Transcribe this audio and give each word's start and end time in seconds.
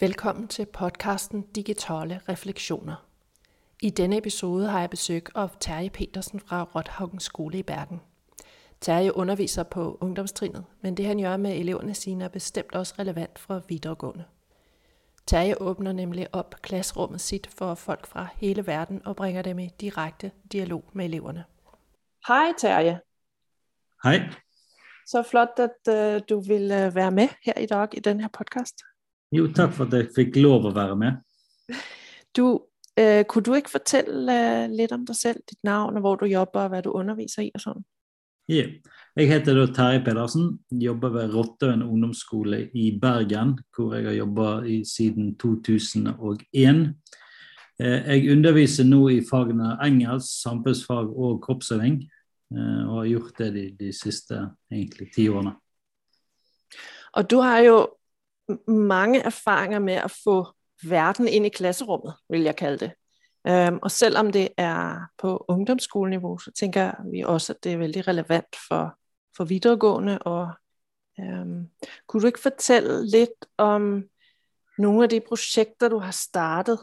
Velkommen 0.00 0.48
til 0.48 0.66
podcasten 0.66 1.42
Digitale 1.42 2.20
Refleksjoner. 2.28 3.06
I 3.82 3.90
denne 3.90 4.16
episode 4.16 4.68
har 4.68 4.80
jeg 4.80 4.90
besøg 4.90 5.22
av 5.34 5.48
Terje 5.60 5.90
Petersen 5.90 6.40
fra 6.40 6.62
Rothaugen 6.62 7.20
Skole 7.20 7.58
i 7.58 7.62
Bergen. 7.62 8.00
Terje 8.80 9.16
underviser 9.16 9.62
på 9.62 9.98
ungdomstrinnet, 10.00 10.64
men 10.80 10.94
det 10.94 11.06
han 11.06 11.18
gjør 11.18 11.36
med 11.36 11.56
eleverne 11.56 11.94
sine 11.94 12.24
er 12.24 12.28
bestemt 12.28 12.74
også 12.74 12.94
relevant 12.98 13.38
for 13.38 13.64
videregående. 13.68 14.24
Terje 15.26 15.62
åpner 15.62 15.92
nemlig 15.92 16.26
opp 16.32 16.54
klasserommet 16.62 17.20
sitt 17.20 17.46
for 17.46 17.74
folk 17.74 18.06
fra 18.06 18.28
hele 18.36 18.66
verden 18.66 19.02
og 19.06 19.16
bringer 19.16 19.42
dem 19.42 19.58
i 19.58 19.70
direkte 19.80 20.30
dialog 20.52 20.84
med 20.92 21.04
eleverne. 21.04 21.44
Hej 22.28 22.52
Terje. 22.58 23.00
Hej. 24.04 24.20
Så 25.06 25.22
flott 25.22 25.58
at 25.58 25.88
uh, 25.88 26.20
du 26.28 26.40
vil 26.40 26.62
uh, 26.62 26.94
være 26.94 27.10
med 27.10 27.28
her 27.44 27.58
i 27.58 27.66
dag 27.66 27.88
i 27.92 28.00
denne 28.00 28.22
her 28.22 28.28
podcast. 28.28 28.87
Jo, 29.32 29.52
tak 29.52 29.72
for 29.72 29.84
at 29.84 29.92
jeg 29.92 30.08
fik 30.16 30.36
lov 30.36 30.68
at 30.68 30.74
være 30.74 30.96
med. 30.96 31.12
Du, 32.36 32.46
uh, 33.00 33.22
kunne 33.28 33.42
du 33.42 33.54
ikke 33.54 33.70
fortælle 33.70 34.32
litt 34.68 34.76
lidt 34.76 34.92
om 34.92 35.06
dig 35.06 35.16
selv, 35.16 35.40
dit 35.50 35.58
navn 35.62 35.96
og 35.96 36.00
hvor 36.00 36.16
du 36.16 36.26
jobber 36.26 36.60
og 36.60 36.68
hvad 36.68 36.82
du 36.82 36.90
underviser 36.90 37.42
i 37.42 37.50
og 37.54 37.60
sådan? 37.60 37.84
Ja, 38.48 38.64
jeg 39.16 39.28
heter 39.28 39.54
da 39.54 39.66
Terje 39.72 40.00
Pedersen, 40.04 40.58
jobber 40.72 41.08
ved 41.08 41.34
Rottøen 41.34 41.82
ungdomsskole 41.82 42.70
i 42.74 42.98
Bergen, 43.00 43.58
hvor 43.76 43.94
jeg 43.94 44.04
har 44.04 44.12
jobbet 44.12 44.86
siden 44.96 45.36
2001. 45.38 46.94
Jeg 47.78 48.30
underviser 48.32 48.84
nå 48.84 49.08
i 49.08 49.20
fagene 49.30 49.76
engelsk, 49.84 50.42
samfunnsfag 50.42 51.12
og 51.16 51.42
kroppsøving, 51.42 52.00
og 52.88 52.94
har 53.02 53.08
gjort 53.08 53.38
det 53.38 53.52
de, 53.54 53.66
de 53.84 53.92
siste 53.92 54.40
egentlig 54.72 55.12
ti 55.14 55.28
årene. 55.28 55.52
Og 57.12 57.30
du 57.30 57.38
har 57.44 57.58
jo 57.58 57.86
mange 58.66 59.20
erfaringer 59.20 59.78
med 59.78 59.94
at 59.94 60.10
få 60.24 60.46
verden 60.82 61.28
ind 61.28 61.46
i 61.46 61.48
klasserummet, 61.48 62.14
vil 62.30 62.40
jeg 62.40 62.56
kalde 62.56 62.78
det. 62.78 62.92
Um, 63.48 63.78
og 63.82 63.90
selvom 63.90 64.32
det 64.32 64.48
er 64.56 65.00
på 65.18 65.44
ungdomsskoleniveau, 65.48 66.38
så 66.38 66.50
tænker 66.52 67.10
vi 67.10 67.22
også, 67.22 67.52
at 67.52 67.64
det 67.64 67.72
er 67.72 67.76
veldig 67.76 68.08
relevant 68.08 68.56
for, 68.68 68.98
for 69.36 69.44
videregående. 69.44 70.18
Og 70.18 70.50
um, 71.18 71.68
kunne 72.06 72.20
du 72.20 72.26
ikke 72.26 72.40
fortælle 72.40 73.06
lidt 73.06 73.46
om 73.56 74.04
nogle 74.78 75.02
af 75.02 75.08
de 75.08 75.20
projekter, 75.28 75.88
du 75.88 75.98
har 75.98 76.12
startet? 76.12 76.78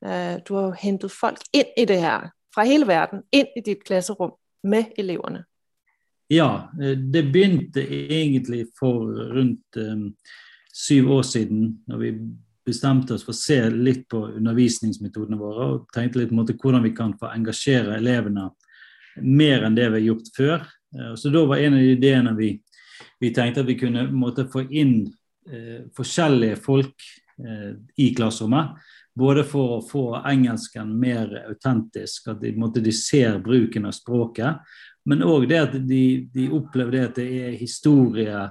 Uh, 0.00 0.40
du 0.48 0.54
har 0.54 0.62
jo 0.62 0.74
hentet 0.80 1.10
folk 1.10 1.38
ind 1.52 1.68
i 1.76 1.84
det 1.84 2.00
her, 2.00 2.28
fra 2.54 2.64
hele 2.64 2.86
verden, 2.86 3.22
ind 3.32 3.48
i 3.56 3.60
dit 3.60 3.84
klasserum 3.84 4.32
med 4.62 4.84
eleverne. 4.98 5.44
Ja, 6.30 6.58
øh, 6.82 6.98
det 7.14 7.24
begynte 7.24 8.08
egentlig 8.10 8.66
for 8.78 8.94
rundt 9.36 9.76
syv 10.74 11.10
år 11.14 11.22
siden, 11.22 11.68
når 11.86 11.98
vi 12.02 12.12
bestemte 12.64 13.14
oss 13.14 13.24
for 13.26 13.34
å 13.34 13.38
se 13.38 13.58
litt 13.70 14.06
på 14.10 14.22
undervisningsmetodene 14.38 15.38
våre 15.38 15.66
og 15.74 15.90
tenkte 15.94 16.20
litt 16.20 16.32
på 16.32 16.38
måte, 16.38 16.56
hvordan 16.58 16.84
vi 16.86 16.94
kan 16.96 17.12
få 17.20 17.30
engasjere 17.34 17.98
elevene 17.98 18.48
mer 19.22 19.66
enn 19.66 19.76
det 19.76 19.90
vi 19.92 20.00
har 20.00 20.06
gjort 20.08 20.30
før. 20.36 20.64
Eh, 20.96 21.12
så 21.14 21.30
Da 21.30 21.44
var 21.46 21.62
en 21.62 21.76
av 21.76 21.84
de 21.84 21.92
ideene 21.92 22.34
vi, 22.38 22.50
vi 23.20 23.30
tenkte 23.34 23.62
at 23.62 23.68
vi 23.68 23.78
kunne 23.78 24.08
måte, 24.10 24.48
få 24.50 24.64
inn 24.70 24.96
eh, 25.50 25.86
forskjellige 25.94 26.58
folk 26.64 27.06
eh, 27.38 27.76
i 28.00 28.10
klasserommet. 28.16 28.74
Både 29.14 29.44
for 29.46 29.76
å 29.76 29.84
få 29.86 30.08
engelsken 30.26 30.90
mer 30.98 31.30
autentisk, 31.44 32.32
at 32.32 32.40
de, 32.42 32.50
måte, 32.58 32.82
de 32.82 32.90
ser 32.90 33.38
bruken 33.38 33.86
av 33.86 33.94
språket. 33.94 34.64
Men 35.06 35.22
òg 35.22 35.46
det 35.46 35.60
at 35.60 35.76
de, 35.86 36.26
de 36.34 36.48
opplever 36.50 36.96
det 36.96 37.04
at 37.06 37.20
det 37.20 37.28
er 37.44 37.58
historie 37.60 38.48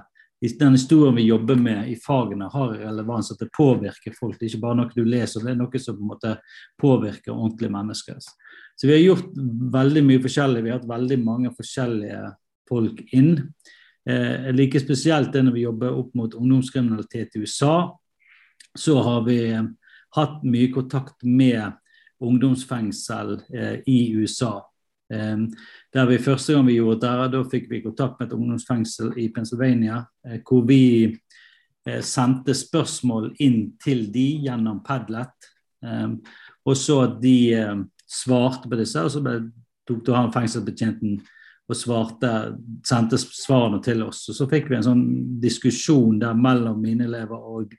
den 0.58 0.76
historien 0.76 1.16
vi 1.16 1.26
jobber 1.28 1.56
med 1.56 1.88
i 1.88 1.96
fagene, 1.96 2.48
har 2.52 2.74
relevans, 2.80 3.30
at 3.32 3.40
det 3.40 3.52
påvirker 3.56 4.16
folk. 4.18 4.38
Det 4.38 4.46
er 4.46 4.52
ikke 4.52 4.64
bare 4.64 4.78
noe 4.80 4.94
du 4.94 5.04
leser, 5.04 5.44
det 5.44 5.54
er 5.54 5.60
noe 5.60 5.80
som 5.80 5.96
på 5.96 6.04
en 6.04 6.10
måte 6.10 6.34
påvirker 6.80 7.32
ordentlige 7.32 7.72
mennesker. 7.72 8.18
Så 8.76 8.88
vi 8.88 8.96
har 8.96 9.04
gjort 9.04 9.30
veldig 9.72 10.02
mye 10.04 10.22
forskjellig. 10.24 10.64
Vi 10.64 10.72
har 10.72 10.80
hatt 10.80 10.90
veldig 10.90 11.18
mange 11.22 11.52
forskjellige 11.54 12.20
folk 12.68 13.00
inn. 13.14 13.36
Eh, 14.10 14.50
like 14.52 14.80
spesielt 14.80 15.32
det 15.32 15.44
når 15.46 15.56
vi 15.56 15.64
jobber 15.64 15.96
opp 15.96 16.12
mot 16.18 16.34
ungdomskriminalitet 16.34 17.36
i 17.36 17.44
USA, 17.44 17.94
så 18.78 18.98
har 19.06 19.24
vi 19.28 19.38
eh, 19.52 19.64
hatt 20.18 20.42
mye 20.44 20.72
kontakt 20.74 21.22
med 21.22 21.78
ungdomsfengsel 22.24 23.38
eh, 23.54 23.78
i 23.86 24.12
USA. 24.18 24.58
Ehm, 25.12 25.50
der 25.92 26.06
vi 26.06 26.18
Første 26.18 26.54
gang 26.54 26.66
vi 26.66 26.78
gjorde 26.78 27.00
det, 27.04 27.32
da 27.32 27.42
fikk 27.50 27.68
vi 27.70 27.82
kontakt 27.84 28.20
med 28.20 28.28
et 28.28 28.36
ungdomsfengsel 28.36 29.12
i 29.20 29.28
Pennsylvania, 29.34 30.04
eh, 30.26 30.40
hvor 30.40 30.64
vi 30.66 31.12
eh, 31.86 32.00
sendte 32.00 32.54
spørsmål 32.54 33.34
inn 33.38 33.74
til 33.82 34.06
de 34.12 34.28
gjennom 34.46 34.82
Padlet. 34.84 35.50
Ehm, 35.84 36.18
og 36.64 36.76
så 36.76 37.02
at 37.04 37.20
de 37.22 37.36
eh, 37.52 37.84
svarte 38.08 38.70
på 38.70 38.80
disse, 38.80 39.02
og 39.02 39.12
så 39.12 39.22
tok 39.84 40.14
han 40.16 40.32
fengselsbetjenten 40.32 41.20
og 41.68 41.76
svarte, 41.76 42.30
sendte 42.84 43.18
svarene 43.18 43.80
til 43.84 44.02
oss. 44.04 44.26
Og 44.28 44.36
Så 44.36 44.48
fikk 44.48 44.68
vi 44.68 44.76
en 44.76 44.84
sånn 44.84 45.04
diskusjon 45.40 46.18
der 46.20 46.36
mellom 46.36 46.80
mine 46.80 47.06
elever 47.08 47.40
og 47.40 47.72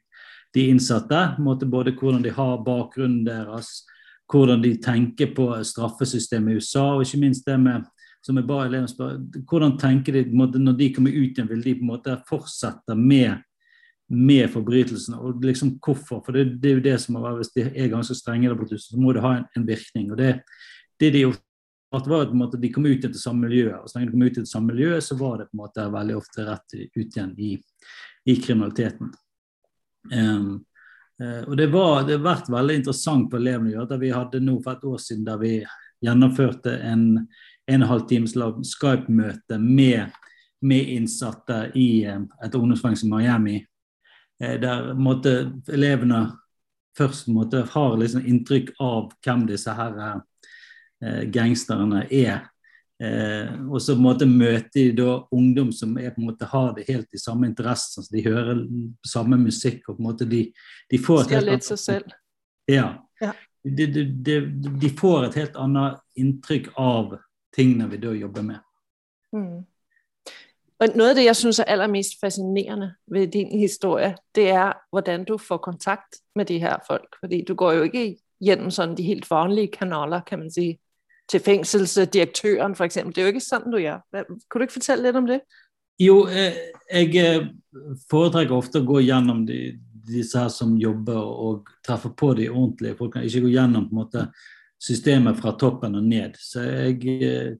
de 0.55 0.69
innsatte. 0.71 1.35
Både 1.37 1.93
hvordan 1.93 2.23
de 2.23 2.33
har 2.33 2.63
bakgrunnen 2.65 3.25
deres, 3.27 3.83
hvordan 4.31 4.61
de 4.63 4.75
tenker 4.81 5.33
på 5.35 5.49
straffesystemet 5.63 6.53
i 6.53 6.61
USA, 6.61 6.85
og 6.95 7.05
ikke 7.05 7.21
minst 7.21 7.45
det 7.47 7.59
med 7.61 7.85
som 8.25 8.39
jeg 8.39 8.47
ba 8.49 8.63
elevene 8.65 8.89
spørre, 8.89 9.19
hvordan 9.45 9.75
tenker 9.77 10.15
de 10.15 10.23
når 10.33 10.77
de 10.79 10.87
kommer 10.95 11.13
ut 11.13 11.35
igjen, 11.35 11.49
vil 11.49 11.61
de 11.61 11.75
på 11.77 11.85
en 11.85 11.91
måte 11.91 12.15
fortsette 12.25 12.95
med, 12.97 13.43
med 14.09 14.49
forbrytelsene, 14.53 15.19
og 15.21 15.45
liksom 15.45 15.75
hvorfor? 15.77 16.23
For 16.25 16.33
det, 16.33 16.55
det, 16.61 16.71
er 16.71 16.79
jo 16.79 16.85
det 16.87 16.95
som 17.03 17.19
er, 17.19 17.35
Hvis 17.37 17.53
de 17.53 17.67
er 17.69 17.91
ganske 17.91 18.17
strenge, 18.17 18.49
der, 18.49 18.77
så 18.81 18.97
må 18.97 19.13
det 19.13 19.21
ha 19.21 19.35
en, 19.37 19.45
en 19.55 19.67
virkning. 19.67 20.11
og 20.11 20.17
det, 20.17 20.39
det 20.99 21.13
de 21.13 21.25
at 21.95 22.07
var 22.07 22.25
at 22.25 22.61
de 22.61 22.69
kom 22.73 22.85
ut 22.85 22.97
igjen 22.97 23.13
til 23.13 23.21
samme 23.21 23.47
miljø, 23.47 23.69
og 23.77 23.89
så 23.89 23.99
lenge 23.99 24.09
de 24.09 24.17
kom 24.17 24.25
ut 24.25 24.33
til 24.33 24.47
samme 24.47 24.73
miljø, 24.73 24.99
så 25.01 25.15
var 25.15 25.37
det 25.37 25.45
på 25.51 25.55
en 25.55 25.61
måte 25.61 25.85
veldig 25.93 26.15
ofte 26.17 26.45
rett 26.49 26.75
ut 26.81 26.97
igjen 27.05 27.35
i, 27.37 27.51
i 28.25 28.35
kriminaliteten. 28.41 29.13
Um, 30.11 30.65
og 31.15 31.53
Det 31.57 31.69
var, 31.71 32.01
det 32.03 32.17
har 32.17 32.23
vært 32.25 32.49
veldig 32.51 32.73
interessant 32.75 33.29
for 33.31 33.39
elevene 33.39 33.69
å 33.69 33.73
gjøre. 33.77 33.89
det. 33.93 33.99
Vi 34.01 34.09
hadde 34.11 34.41
nå 34.43 34.57
for 34.63 34.75
et 34.75 34.87
år 34.89 34.97
siden 34.99 35.21
der 35.23 35.37
vi 35.39 35.51
gjennomførte 36.03 36.73
en 36.83 37.05
en 37.67 37.83
og 37.83 37.89
halv 37.89 38.07
times 38.09 38.35
Skype-møte 38.69 39.57
med, 39.59 40.13
med, 40.61 40.89
innsatte 40.97 41.71
i 41.75 42.05
eh, 42.05 42.21
et 42.45 42.55
ungdomsfengsel 42.55 43.09
i 43.09 43.13
Miami. 43.13 43.55
Eh, 44.41 44.57
der 44.61 44.93
måtte, 44.93 45.35
elevene 45.73 46.27
først 46.97 47.27
måtte, 47.33 47.65
har 47.71 47.97
liksom 47.99 48.25
inntrykk 48.25 48.75
av 48.79 49.11
hvem 49.25 49.47
disse 49.49 49.73
her 49.75 50.21
gangsterne 51.27 52.05
er. 52.07 52.45
Eh, 53.03 53.49
og 53.67 53.81
så 53.81 53.95
måte, 53.99 54.25
møter 54.25 54.69
de 54.71 54.91
da 54.95 55.17
ungdom 55.35 55.71
som 55.75 55.97
er, 55.99 56.13
på 56.15 56.21
en 56.21 56.29
måte, 56.29 56.47
har 56.47 56.71
det 56.77 56.87
helt 56.87 57.11
i 57.13 57.19
samme 57.19 57.49
interesse. 57.49 57.99
Altså, 57.99 58.11
de 58.15 58.23
hører 58.23 58.63
samme 59.05 59.37
musikk. 59.37 59.89
og 59.89 59.97
på 59.97 60.01
en 60.01 60.07
måte 60.07 60.25
De, 60.25 60.45
de 60.91 60.97
får 60.97 61.21
et 61.21 61.35
helt 61.35 61.49
annet, 61.49 61.79
selv. 61.79 62.15
Ja. 62.67 62.93
ja. 63.21 63.31
De, 63.63 63.87
de, 64.25 64.41
de, 64.81 64.89
får 64.89 65.25
et 65.25 65.39
helt 65.41 65.55
annet 65.55 65.99
inntrykk 66.15 66.71
av 66.77 67.17
tingene 67.55 67.89
vi 67.91 67.97
da 67.97 68.13
jobber 68.13 68.41
med. 68.41 68.59
Mm. 69.35 69.65
Og 70.75 70.95
Noe 70.95 71.09
av 71.09 71.15
det, 71.15 71.23
jeg 71.23 71.39
synes 71.39 71.59
er 71.59 71.71
allermest 71.71 72.19
fascinerende 72.19 72.95
ved 73.11 73.31
din 73.31 73.51
historie, 73.59 74.15
det 74.35 74.49
er, 74.51 74.73
hvordan 74.91 75.23
du 75.23 75.37
får 75.37 75.57
kontakt 75.63 76.19
med 76.35 76.45
de 76.51 76.59
her 76.59 76.79
folk. 76.87 77.15
Fordi 77.19 77.41
du 77.47 77.55
går 77.55 77.73
jo 77.73 77.85
ikke 77.87 78.07
gjennom 78.43 78.71
sånn 78.71 78.95
de 78.95 79.03
helt 79.07 79.29
vanlige 79.29 79.71
kanaler, 79.79 80.23
kan 80.27 80.43
man 80.43 80.51
sige 80.51 80.77
til 81.31 81.41
fengselsdirektøren, 81.41 82.75
eksempel. 82.85 83.13
Det 83.13 83.21
er 83.21 83.29
jo 83.29 83.35
ikke 83.35 83.45
sånn 83.45 83.71
du 83.73 83.79
gjør. 83.81 84.01
Kunne 84.13 84.61
du 84.61 84.65
ikke 84.67 84.77
fortelle 84.77 85.07
litt 85.07 85.19
om 85.19 85.29
det? 85.29 85.39
Jo, 86.01 86.17
jeg 86.27 87.15
eh, 87.21 87.47
foretrekker 88.11 88.55
ofte 88.55 88.81
å 88.81 88.87
gå 88.87 89.01
gjennom 89.05 89.45
de, 89.47 89.59
disse 90.05 90.37
her 90.37 90.51
som 90.53 90.75
jobber 90.77 91.17
og 91.17 91.71
treffer 91.85 92.13
på 92.17 92.33
de 92.37 92.49
ordentlige 92.51 92.99
folkene. 92.99 93.25
Ikke 93.29 93.45
gå 93.47 93.53
gjennom 93.55 93.87
på 93.87 93.95
en 93.95 94.01
måte 94.03 94.25
systemet 94.85 95.39
fra 95.39 95.55
toppen 95.57 95.95
og 95.97 96.05
ned. 96.05 96.35
Så 96.37 96.65
jeg 96.65 97.17
eh, 97.23 97.53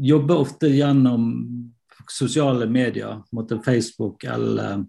jobber 0.00 0.44
ofte 0.46 0.70
gjennom 0.72 1.32
sosiale 2.10 2.68
medier, 2.68 3.20
på 3.24 3.32
en 3.32 3.40
måte 3.40 3.62
Facebook 3.64 4.26
eller 4.28 4.84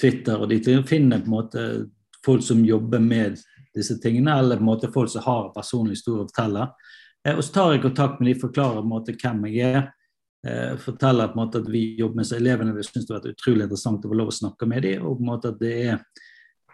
Twitter 0.00 0.40
og 0.40 0.50
de. 0.52 0.58
Finner 0.86 1.22
på 1.24 1.30
en 1.30 1.32
måte 1.32 1.62
folk 2.24 2.44
som 2.44 2.60
jobber 2.64 3.00
med 3.02 3.40
disse 3.74 3.98
tingene, 4.02 4.38
eller 4.38 4.60
på 4.60 4.64
en 4.64 4.70
måte 4.70 4.92
folk 4.92 5.10
som 5.10 5.24
har 5.26 5.52
personlig 5.54 5.98
historie 5.98 6.24
å 6.24 6.28
fortelle. 6.28 6.68
Eh, 7.24 7.36
og 7.36 7.44
så 7.44 7.54
tar 7.54 7.74
jeg 7.74 7.84
kontakt 7.84 8.20
med 8.20 8.30
de, 8.30 8.40
forklarer 8.40 8.80
på 8.80 8.86
en 8.86 8.94
måte 8.94 9.16
hvem 9.18 9.46
jeg 9.50 9.74
er. 9.80 9.86
Eh, 10.46 10.76
forteller 10.76 11.30
på 11.32 11.38
en 11.38 11.42
måte 11.44 11.62
at 11.62 11.70
vi 11.72 11.86
jobber 11.98 12.20
med 12.20 12.28
så 12.28 12.36
elevene 12.36 12.74
vi 12.76 12.84
synes 12.84 13.06
det 13.06 13.14
har 13.14 13.22
vært 13.22 13.38
utrolig 13.38 13.64
interessant 13.64 14.04
å 14.04 14.10
få 14.10 14.18
lov 14.18 14.32
å 14.32 14.38
snakke 14.40 14.68
med 14.68 14.84
dem. 14.84 15.06
og 15.06 15.16
på 15.16 15.24
en 15.24 15.30
måte 15.30 15.54
at 15.54 15.60
det 15.60 15.72
er 15.86 16.02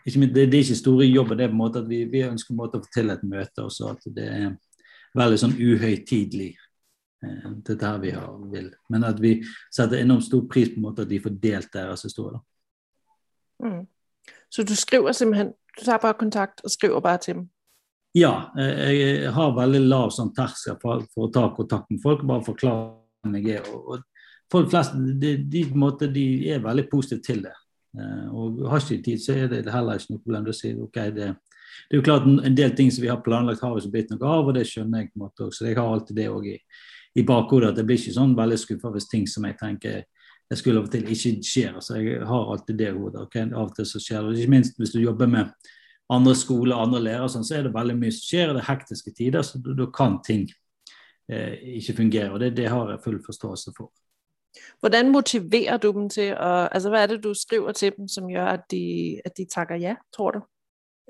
ikke, 0.06 0.26
det, 0.26 0.46
det 0.50 0.58
er 0.58 0.64
ikke 0.64 0.80
store 0.80 1.06
jobben, 1.06 1.38
det 1.38 1.44
er 1.44 1.52
på 1.52 1.58
en 1.58 1.62
måte 1.62 1.84
at 1.84 1.86
vi, 1.88 2.00
vi 2.10 2.24
ønsker 2.26 2.50
på 2.50 2.56
en 2.56 2.62
måte 2.64 2.80
å 2.80 2.82
få 2.82 2.92
til 2.94 3.14
et 3.14 3.22
møte. 3.22 3.62
også 3.62 3.92
At 3.92 4.10
det 4.16 4.26
er 4.26 4.50
veldig 5.20 5.38
sånn 5.42 5.56
uhøytidelig, 5.60 6.50
eh, 7.26 7.48
dette 7.68 7.86
her 7.86 8.02
vi 8.02 8.14
har, 8.16 8.34
vil. 8.50 8.68
Men 8.90 9.06
at 9.06 9.22
vi 9.22 9.36
setter 9.70 10.00
enormt 10.00 10.26
stor 10.26 10.46
pris 10.50 10.72
på 10.72 10.80
en 10.80 10.88
måte 10.88 11.06
at 11.06 11.12
de 11.12 11.22
får 11.22 11.36
delt 11.42 11.72
deres 11.74 12.06
historie. 12.08 12.42
Mm. 13.62 13.84
Så 14.50 14.62
du 14.66 14.74
skriver 14.76 15.12
simpelthen, 15.12 15.52
du 15.78 15.84
tar 15.84 16.02
bare 16.02 16.18
kontakt 16.18 16.64
og 16.64 16.70
skriver 16.70 17.00
bare 17.00 17.18
til 17.22 17.34
dem? 17.34 17.48
Ja, 18.14 18.50
jeg 18.58 19.30
har 19.30 19.52
veldig 19.54 19.84
lav 19.86 20.10
sånn 20.10 20.32
terskel 20.34 20.74
for, 20.82 21.04
for, 21.14 21.28
å 21.28 21.34
ta 21.34 21.44
kontakt 21.54 21.92
med 21.92 22.00
folk 22.02 22.24
bare 22.26 22.42
forklare 22.42 22.88
hvem 23.22 23.36
jeg 23.38 23.60
er. 23.60 23.68
Og, 23.70 24.02
folk 24.50 24.72
flest 24.72 24.96
de, 25.22 25.36
de, 25.46 25.62
måte, 25.78 26.08
de, 26.10 26.24
er 26.50 26.64
veldig 26.64 26.88
positive 26.90 27.22
til 27.22 27.44
det. 27.44 27.54
Eh, 27.94 28.26
og 28.34 28.64
har 28.70 28.82
ikke 28.82 29.04
tid, 29.06 29.22
så 29.22 29.36
er 29.36 29.52
det 29.52 29.70
heller 29.70 30.00
ikke 30.00 30.16
noe 30.16 30.24
problem. 30.24 30.50
å 30.50 30.56
si, 30.58 30.72
ok, 30.74 30.98
det, 31.14 31.28
det 31.86 31.94
er 31.94 32.00
jo 32.00 32.06
klart 32.06 32.26
En 32.26 32.56
del 32.58 32.74
ting 32.74 32.90
som 32.90 33.04
vi 33.04 33.12
har 33.12 33.22
planlagt, 33.22 33.62
har 33.62 33.78
vi 33.78 33.92
blitt 33.94 34.10
noe 34.10 34.26
av, 34.26 34.50
og 34.50 34.58
det 34.58 34.66
skjønner 34.66 35.04
jeg 35.04 35.12
på 35.12 35.20
en 35.20 35.26
måte 35.28 35.46
også. 35.46 35.62
Så 35.62 35.70
jeg 35.70 35.78
har 35.78 35.92
alltid 35.92 36.18
det 36.18 36.28
òg 36.34 36.50
i, 36.50 36.56
i 37.14 37.26
bakhodet. 37.26 37.70
at 37.70 37.78
Jeg 37.78 37.90
blir 37.92 38.02
ikke 38.02 38.18
sånn 38.18 38.34
veldig 38.38 38.58
skuffa 38.58 38.90
hvis 38.96 39.10
ting 39.12 39.30
som 39.30 39.46
jeg 39.46 39.58
tenker 39.62 40.02
jeg 40.50 40.58
skulle 40.58 40.80
av 40.80 40.88
og 40.88 40.92
til 40.92 41.06
ikke 41.06 41.36
skjer. 41.46 41.74
altså 41.78 42.00
Jeg 42.00 42.26
har 42.26 42.48
alltid 42.52 42.78
det 42.78 42.88
i 42.88 42.96
hodet. 42.96 43.22
Okay? 43.28 43.46
Av 43.52 43.68
og 43.68 43.76
til 43.76 43.86
så 43.86 44.00
skjer 44.02 44.26
det. 44.26 44.40
Ikke 44.40 44.54
minst 44.56 44.80
hvis 44.80 44.90
du 44.94 44.98
jobber 44.98 45.30
med 45.30 45.70
andre 46.10 46.34
skoler, 46.34 46.74
andre 46.74 47.02
lærere, 47.04 47.28
sånn, 47.30 47.46
så 47.46 47.58
er 47.58 47.68
det 47.68 47.74
veldig 47.74 47.96
mye 48.00 48.14
som 48.14 48.26
skjer. 48.26 48.54
Det 48.54 48.64
er 48.64 48.70
hektiske 48.72 49.14
tider, 49.14 49.46
så 49.46 49.60
da 49.62 49.86
kan 49.94 50.18
ting 50.26 50.48
eh, 51.30 51.54
ikke 51.78 52.00
fungere. 52.02 52.32
og 52.32 52.40
det, 52.42 52.56
det, 52.56 52.66
har 52.68 52.90
jeg 52.90 53.02
full 53.04 53.20
forståelse 53.26 53.74
for. 53.76 53.92
Hvordan 54.82 55.12
motiverer 55.14 55.78
du 55.78 55.92
dem 55.94 56.08
til 56.10 56.32
å 56.34 56.48
altså 56.66 56.90
Hva 56.90 57.04
er 57.04 57.12
det 57.12 57.20
du 57.22 57.30
skriver 57.38 57.76
til 57.78 57.92
dem 57.94 58.08
som 58.10 58.26
gjør 58.26 58.56
at 58.56 58.64
de, 58.72 59.20
at 59.24 59.36
de 59.36 59.46
takker 59.46 59.78
ja, 59.78 59.94
tror 60.10 60.34
du? 60.34 60.40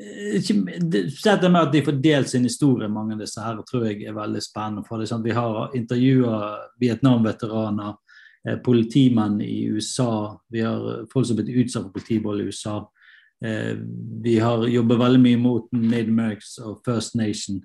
Spesielt 0.00 1.44
med 1.48 1.62
at 1.62 1.72
de 1.72 1.82
får 1.84 1.96
delt 2.04 2.28
sin 2.28 2.44
historie, 2.44 2.88
mange 2.88 3.16
av 3.16 3.24
disse 3.24 3.40
her, 3.40 3.58
tror 3.68 3.88
jeg 3.88 4.04
er 4.04 4.16
veldig 4.16 4.42
spennende. 4.44 4.84
for 4.84 5.00
det, 5.00 5.08
sånn, 5.08 5.24
Vi 5.24 5.32
har 5.36 5.76
intervjua 5.76 6.36
Vietnam-veteraner, 6.80 7.96
eh, 7.96 8.09
politimenn 8.64 9.40
i 9.44 9.66
USA, 9.68 10.40
vi 10.48 10.62
har 10.64 11.06
folk 11.12 11.26
som 11.26 11.36
har 11.36 11.44
blitt 11.44 11.66
utsatt 11.66 11.82
for 11.88 11.98
politivold 11.98 12.40
i 12.40 12.44
USA. 12.48 12.78
Eh, 13.44 13.76
vi 14.22 14.38
har 14.38 14.66
jobbet 14.66 14.98
veldig 14.98 15.20
mye 15.20 15.40
mot 15.40 15.68
Native 15.72 16.12
Americans 16.12 16.58
og 16.64 16.82
First 16.84 17.14
Nation, 17.14 17.62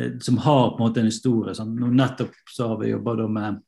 eh, 0.00 0.18
som 0.20 0.38
har 0.38 0.70
på 0.70 0.76
en 0.76 0.88
måte 0.88 1.00
en 1.00 1.08
historie. 1.08 1.54
Nå 1.64 1.90
Nettopp 1.92 2.34
så 2.50 2.68
har 2.68 2.80
vi 2.82 2.92
jobba 2.92 3.28
med 3.28 3.62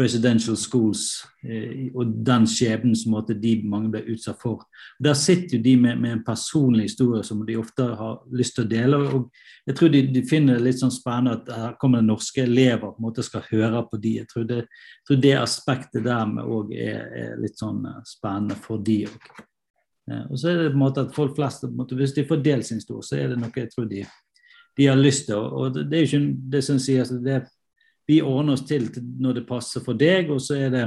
residential 0.00 0.56
schools 0.56 1.26
eh, 1.44 1.90
og 1.94 2.14
den 2.24 2.46
skjebnen 2.48 2.96
som 2.96 3.14
de 3.28 3.52
mange 3.68 3.90
ble 3.92 4.02
utsatt 4.14 4.40
for. 4.40 4.64
Der 5.02 5.14
sitter 5.18 5.58
jo 5.58 5.62
de 5.62 5.76
med, 5.76 6.00
med, 6.00 6.12
en 6.16 6.24
personlig 6.24 6.88
historie 6.88 7.22
som 7.26 7.44
de 7.46 7.58
ofte 7.60 7.84
har 7.98 8.22
lyst 8.32 8.56
til 8.56 8.64
å 8.64 8.70
dele. 8.70 8.96
og 8.96 9.28
Jeg 9.68 9.76
tror 9.78 9.92
de, 9.92 10.02
de 10.14 10.24
finner 10.28 10.58
det 10.58 10.66
litt 10.66 10.80
sånn 10.80 10.94
spennende 10.94 11.36
at 11.38 11.52
her 11.52 11.76
kommer 11.80 12.02
det 12.02 12.08
norske 12.08 12.44
elever 12.46 12.88
på 12.88 13.02
en 13.02 13.08
måte 13.08 13.26
skal 13.26 13.46
høre 13.50 13.84
på 13.90 14.00
de. 14.02 14.16
Jeg 14.22 14.30
tror 14.32 14.48
det, 14.48 14.60
jeg 14.64 15.08
tror 15.08 15.22
det 15.28 15.36
aspektet 15.38 16.08
der 16.08 16.36
òg 16.42 16.74
er, 16.74 17.00
er, 17.22 17.38
litt 17.42 17.60
sånn 17.60 17.84
eh, 17.86 18.02
spennende 18.08 18.58
for 18.64 18.82
de 18.82 19.02
òg. 19.10 19.30
Eh, 20.10 20.26
og 20.30 20.36
så 20.40 20.50
er 20.50 20.60
det 20.64 20.72
på 20.72 20.78
en 20.78 20.84
måte 20.86 21.06
at 21.06 21.16
folk 21.16 21.36
flest, 21.36 21.68
måte, 21.70 21.98
Hvis 21.98 22.16
de 22.16 22.26
får 22.26 22.44
delt 22.44 22.66
sin 22.66 22.80
historie, 22.80 23.06
så 23.06 23.20
er 23.20 23.32
det 23.32 23.40
noe 23.42 23.52
jeg 23.54 23.70
tror 23.74 23.90
de, 23.90 24.06
de 24.78 24.86
har 24.88 24.96
lyst 24.96 25.28
til. 25.28 25.36
og 25.36 25.76
Det 25.76 25.98
er 25.98 26.06
jo 26.06 26.10
ikke 26.10 26.38
det 26.56 26.64
som 26.64 26.80
altså 26.80 27.20
det 27.20 27.36
er 27.36 27.50
vi 28.06 28.22
ordner 28.22 28.56
oss 28.56 28.66
til 28.66 28.88
når 29.20 29.40
det 29.40 29.48
passer 29.48 29.84
for 29.84 29.98
deg, 29.98 30.30
og 30.32 30.40
så 30.42 30.58
er 30.58 30.74
det, 30.74 30.84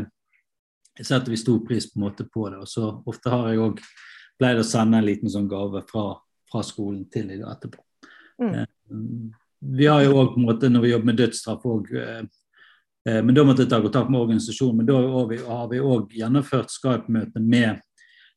setter 0.99 1.31
vi 1.31 1.39
stor 1.39 1.61
pris 1.67 1.87
på, 1.89 1.99
en 1.99 2.05
måte 2.07 2.27
på 2.27 2.49
det. 2.49 2.59
Og 2.63 2.69
så 2.69 2.89
Ofte 3.07 3.31
har 3.31 3.49
jeg 3.49 3.63
òg 3.63 3.81
pleid 4.39 4.59
å 4.59 4.67
sende 4.67 4.99
en 4.99 5.07
liten 5.07 5.31
sånn 5.31 5.49
gave 5.51 5.83
fra, 5.89 6.09
fra 6.51 6.63
skolen 6.65 7.05
til 7.11 7.29
dem 7.31 7.45
etterpå. 7.47 7.81
Mm. 8.41 8.53
Eh, 8.53 8.65
vi 9.75 9.87
har 9.87 10.03
jo 10.03 10.17
òg, 10.19 10.35
når 10.37 10.83
vi 10.83 10.91
jobber 10.91 11.09
med 11.11 11.19
dødsstraff 11.21 11.63
òg 11.71 11.93
eh, 11.95 12.21
eh, 13.07 13.21
men 13.23 13.33
Da 13.35 13.45
måtte 13.47 13.63
jeg 13.63 13.71
ta 13.71 13.81
kontakt 13.81 14.11
med 14.11 14.21
organisasjonen. 14.21 14.81
Men 14.81 14.91
da 14.91 14.99
har 14.99 15.71
vi 15.71 15.81
òg 15.81 16.13
gjennomført 16.19 16.73
Skype-møte 16.73 17.41
med 17.41 17.81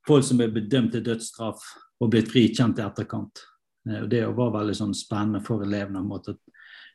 folk 0.07 0.25
som 0.25 0.41
er 0.41 0.55
bedømt 0.55 0.95
til 0.95 1.05
dødsstraff 1.05 1.65
og 1.99 2.13
blitt 2.13 2.31
frikjent 2.31 2.79
i 2.79 2.87
etterkant. 2.87 3.43
Og 3.89 4.09
Det 4.11 4.23
var 4.37 4.55
veldig 4.55 4.77
sånn 4.77 4.95
spennende 4.95 5.41
for 5.45 5.65
elevene. 5.65 6.05
Måte, 6.05 6.37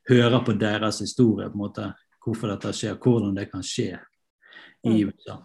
høre 0.09 0.43
på 0.45 0.55
deres 0.59 0.99
historie, 0.99 1.49
på 1.49 1.57
en 1.57 1.63
måte, 1.65 1.89
hvorfor 2.23 2.53
dette 2.53 2.73
skjer, 2.75 2.99
hvordan 2.99 3.35
det 3.37 3.49
kan 3.51 3.63
skje 3.65 3.97
i 4.83 5.03
mm. 5.03 5.09
USA. 5.09 5.39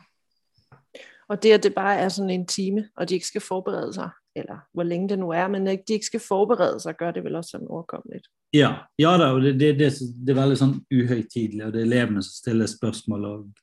Og 1.29 1.43
det 1.43 1.53
at 1.53 1.63
det 1.67 1.75
bare 1.77 1.99
er 2.01 2.09
sånn 2.13 2.31
en 2.33 2.47
time, 2.49 2.87
og 2.97 3.09
de 3.09 3.19
ikke 3.19 3.35
skal 3.35 3.45
forberede 3.45 3.93
seg, 3.99 4.15
eller 4.39 4.63
hvor 4.73 4.87
lenge 4.89 5.11
det 5.13 5.19
nå 5.21 5.29
er, 5.37 5.49
men 5.53 5.67
de 5.69 5.77
ikke 5.77 6.09
skal 6.09 6.25
forberede 6.25 6.81
seg, 6.81 6.97
gjør 7.01 7.17
det 7.19 7.25
vel 7.27 7.37
også 7.41 7.59
sånn 7.59 7.69
overkommelig. 7.69 8.23
Ja, 8.57 8.71
ja 8.97 9.13
da, 9.21 9.33
og 9.37 9.45
det, 9.45 9.59
det, 9.61 9.75
det, 9.77 9.91
det, 10.01 10.33
er 10.33 10.41
veldig 10.41 10.59
sånn 10.61 10.77
uhøytidelig, 10.89 11.67
og 11.67 11.75
det 11.75 11.83
er 11.83 11.89
elevene 11.91 12.25
som 12.25 12.39
stiller 12.39 12.71
spørsmål. 12.71 13.29
og 13.29 13.61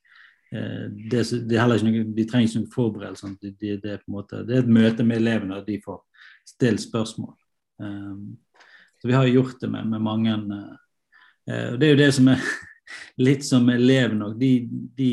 eh, 0.54 0.86
det, 1.10 1.24
det, 1.32 1.56
er 1.56 1.64
heller 1.64 1.82
ikke 1.82 1.90
noe, 1.90 2.14
De 2.20 2.28
trenger 2.30 2.48
ikke 2.48 2.62
noen 2.62 2.76
forberedelse. 2.76 3.32
Det, 3.42 3.54
det, 3.82 3.92
er 3.96 4.02
på 4.04 4.12
en 4.12 4.18
måte, 4.20 4.44
det 4.46 4.54
er 4.54 4.62
et 4.62 4.74
møte 4.78 5.06
med 5.08 5.24
elevene, 5.24 5.58
og 5.58 5.66
de 5.66 5.80
får 5.82 6.02
stille 6.46 6.78
spørsmål. 6.78 7.34
Um, 7.82 8.36
så 9.00 9.10
Vi 9.10 9.16
har 9.18 9.26
gjort 9.26 9.58
det 9.60 9.68
med, 9.74 9.90
med 9.90 10.06
mange 10.06 10.38
uh, 10.38 10.76
Det 11.46 11.86
er 11.86 11.92
jo 11.92 11.98
det 12.00 12.08
som 12.16 12.28
er 12.32 12.42
litt 13.28 13.44
som 13.46 13.68
elevene 13.70 14.30
òg. 14.30 14.36
De, 14.40 14.52
de, 14.98 15.10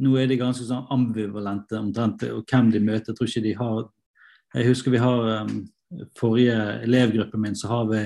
nå 0.00 0.14
er 0.16 0.30
de 0.30 0.38
ganske 0.40 0.64
sånn 0.64 0.88
ambivalente 0.92 1.78
omtrent 1.78 2.24
og 2.30 2.44
hvem 2.48 2.70
de 2.72 2.80
møter. 2.82 3.12
Jeg 3.12 3.18
tror 3.18 3.30
ikke 3.30 3.48
de 3.48 3.56
har 3.58 3.88
Jeg 4.50 4.66
husker 4.66 4.90
vi 4.90 4.98
har 4.98 5.44
um, 5.44 5.50
forrige 6.18 6.56
elevgruppe 6.82 7.38
min, 7.38 7.54
så 7.54 7.68
har 7.70 7.84
vi 7.86 8.00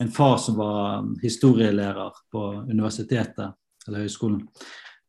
en 0.00 0.10
far 0.10 0.38
som 0.40 0.56
var 0.56 1.02
um, 1.02 1.10
historielærer 1.20 2.22
på 2.32 2.44
universitetet 2.70 3.52
eller 3.86 4.06
høyskolen. 4.06 4.38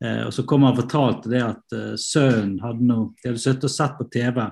Eh, 0.04 0.26
og 0.26 0.34
så 0.36 0.44
kom 0.44 0.66
han 0.66 0.74
og 0.74 0.82
fortalte 0.82 1.32
det 1.32 1.40
at 1.40 1.72
uh, 1.72 1.94
sønnen 1.96 2.58
hadde 2.60 2.84
noe 2.84 3.14
De 3.22 3.30
hadde 3.30 3.40
sittet 3.40 3.64
og 3.70 3.72
sett 3.72 3.96
på 3.96 4.04
TV. 4.12 4.42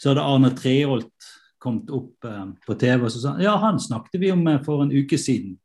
Så 0.00 0.14
hadde 0.14 0.24
Arne 0.24 0.54
Treholt 0.56 1.28
kommet 1.60 1.92
opp 1.92 2.24
på 2.64 2.74
TV 2.80 3.02
og 3.04 3.10
så 3.12 3.20
sa 3.20 3.34
han 3.34 3.42
ja, 3.44 3.52
han 3.60 3.76
snakket 3.76 4.22
vi 4.22 4.30
om 4.32 4.46
for 4.64 4.80
en 4.80 4.94
uke 4.94 5.18
siden 5.20 5.58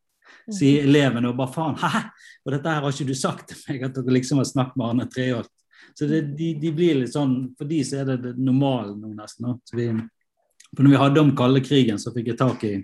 sier 0.53 0.85
elevene 0.85 1.29
og 1.31 1.37
bare 1.39 1.53
faen, 1.53 1.77
hæ? 1.81 2.01
Og 2.45 2.53
dette 2.53 2.71
her 2.71 2.83
har 2.83 2.93
ikke 2.93 3.09
du 3.09 3.17
sagt 3.17 3.47
til 3.51 3.61
meg, 3.67 3.85
at 3.87 3.95
dere 3.97 4.17
liksom 4.17 4.41
har 4.41 4.49
snakket 4.49 4.79
med 4.79 4.87
Arne 4.87 5.07
Treholt. 5.11 5.51
Så 5.95 6.07
det, 6.09 6.21
de, 6.37 6.51
de, 6.59 6.71
blir 6.75 6.97
litt 6.99 7.13
sånn, 7.13 7.53
For 7.57 7.69
de 7.69 7.79
så 7.85 8.01
er 8.01 8.11
det 8.11 8.17
det 8.23 8.33
normalen 8.41 8.97
nå, 9.01 9.13
nesten. 9.15 9.55
Vi, 9.75 9.87
for 10.71 10.83
når 10.83 10.95
vi 10.95 11.01
hadde 11.01 11.23
om 11.23 11.35
kalde 11.37 11.63
krigen, 11.65 12.01
så 12.01 12.13
fikk 12.15 12.33
jeg 12.33 12.39
tak 12.41 12.65
i, 12.67 12.75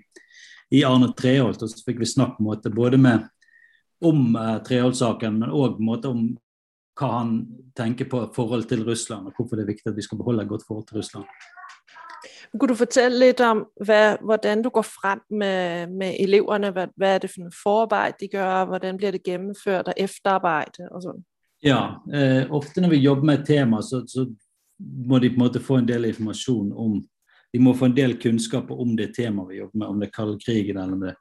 i 0.72 0.84
Arne 0.88 1.10
Treholt, 1.18 1.62
og 1.62 1.70
så 1.70 1.84
fikk 1.86 2.00
vi 2.02 2.08
en 2.16 2.36
måte, 2.40 2.72
både 2.72 3.00
med 3.00 3.26
om 4.02 4.36
eh, 4.36 4.56
Treholt-saken, 4.66 5.38
men 5.38 5.52
òg 5.54 5.78
om 6.08 6.24
hva 6.98 7.08
han 7.14 7.36
tenker 7.78 8.08
på 8.10 8.24
forhold 8.34 8.66
til 8.68 8.84
Russland, 8.84 9.28
og 9.28 9.36
hvorfor 9.36 9.56
det 9.56 9.64
er 9.64 9.72
viktig 9.72 9.92
at 9.92 9.96
vi 9.96 10.04
skal 10.04 10.18
beholde 10.20 10.44
et 10.44 10.50
godt 10.50 10.66
forhold 10.66 10.88
til 10.88 11.00
Russland. 11.00 11.28
Kunne 12.58 12.68
du 12.68 12.76
fortelle 12.76 13.18
litt 13.18 13.40
om 13.40 13.64
hvad, 13.84 14.18
hvordan 14.20 14.62
du 14.62 14.68
går 14.68 14.84
frem 14.84 15.20
med, 15.30 15.88
med 15.88 16.16
eleverne? 16.20 16.70
Hva, 16.70 16.86
hvad 16.96 17.14
er 17.14 17.18
det 17.18 17.30
for 17.30 17.46
en 17.46 17.54
forarbeid 17.62 18.18
de 18.20 18.28
gjør? 18.28 18.64
Hvordan 18.64 18.96
blir 18.96 19.10
det 19.10 19.22
gennemført 19.24 19.88
Og 19.88 19.94
efterarbeid? 19.96 20.80
og 20.90 21.02
sådan? 21.02 21.24
Ja, 21.64 21.80
eh, 22.14 22.50
ofte 22.50 22.80
når 22.80 22.88
vi 22.88 22.96
jobber 22.96 23.24
med 23.24 23.38
et 23.38 23.46
tema, 23.46 23.80
så, 23.82 24.04
så, 24.08 24.26
må 25.06 25.18
de 25.18 25.30
på 25.30 25.34
en 25.34 25.38
måte 25.38 25.60
få 25.60 25.76
en 25.78 25.88
del 25.88 26.04
informasjon 26.04 26.72
om 26.72 27.02
De 27.52 27.58
må 27.60 27.74
få 27.76 27.84
en 27.84 27.96
del 27.96 28.16
kunnskap 28.20 28.70
om 28.70 28.96
det 28.96 29.10
temaet 29.14 29.48
vi 29.50 29.58
jobber 29.58 29.78
med, 29.78 29.86
om 29.86 30.00
det 30.00 30.06
er 30.08 30.12
kaldkrigen 30.16 30.76
eller 30.76 30.92
om 30.92 31.00
det 31.00 31.14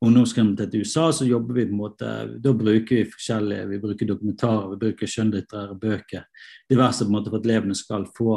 ungdomskriminalitet 0.00 0.74
i 0.74 0.80
USA. 0.80 1.12
Så 1.12 1.24
jobber 1.24 1.54
vi 1.54 1.64
på 1.64 1.72
en 1.72 1.76
måte 1.76 2.10
Da 2.44 2.52
bruker 2.52 2.96
vi 2.96 3.04
forskjellige 3.04 3.66
Vi 3.68 3.78
bruker 3.78 4.06
dokumentarer, 4.06 4.70
vi 4.70 4.76
bruker 4.76 5.06
skjønnlitterære 5.06 5.78
bøker. 5.80 6.22
Diverse 6.70 7.04
på 7.04 7.08
en 7.08 7.16
måte 7.16 7.30
for 7.30 7.38
at 7.38 7.48
elevene 7.48 7.74
skal 7.74 8.06
få 8.16 8.36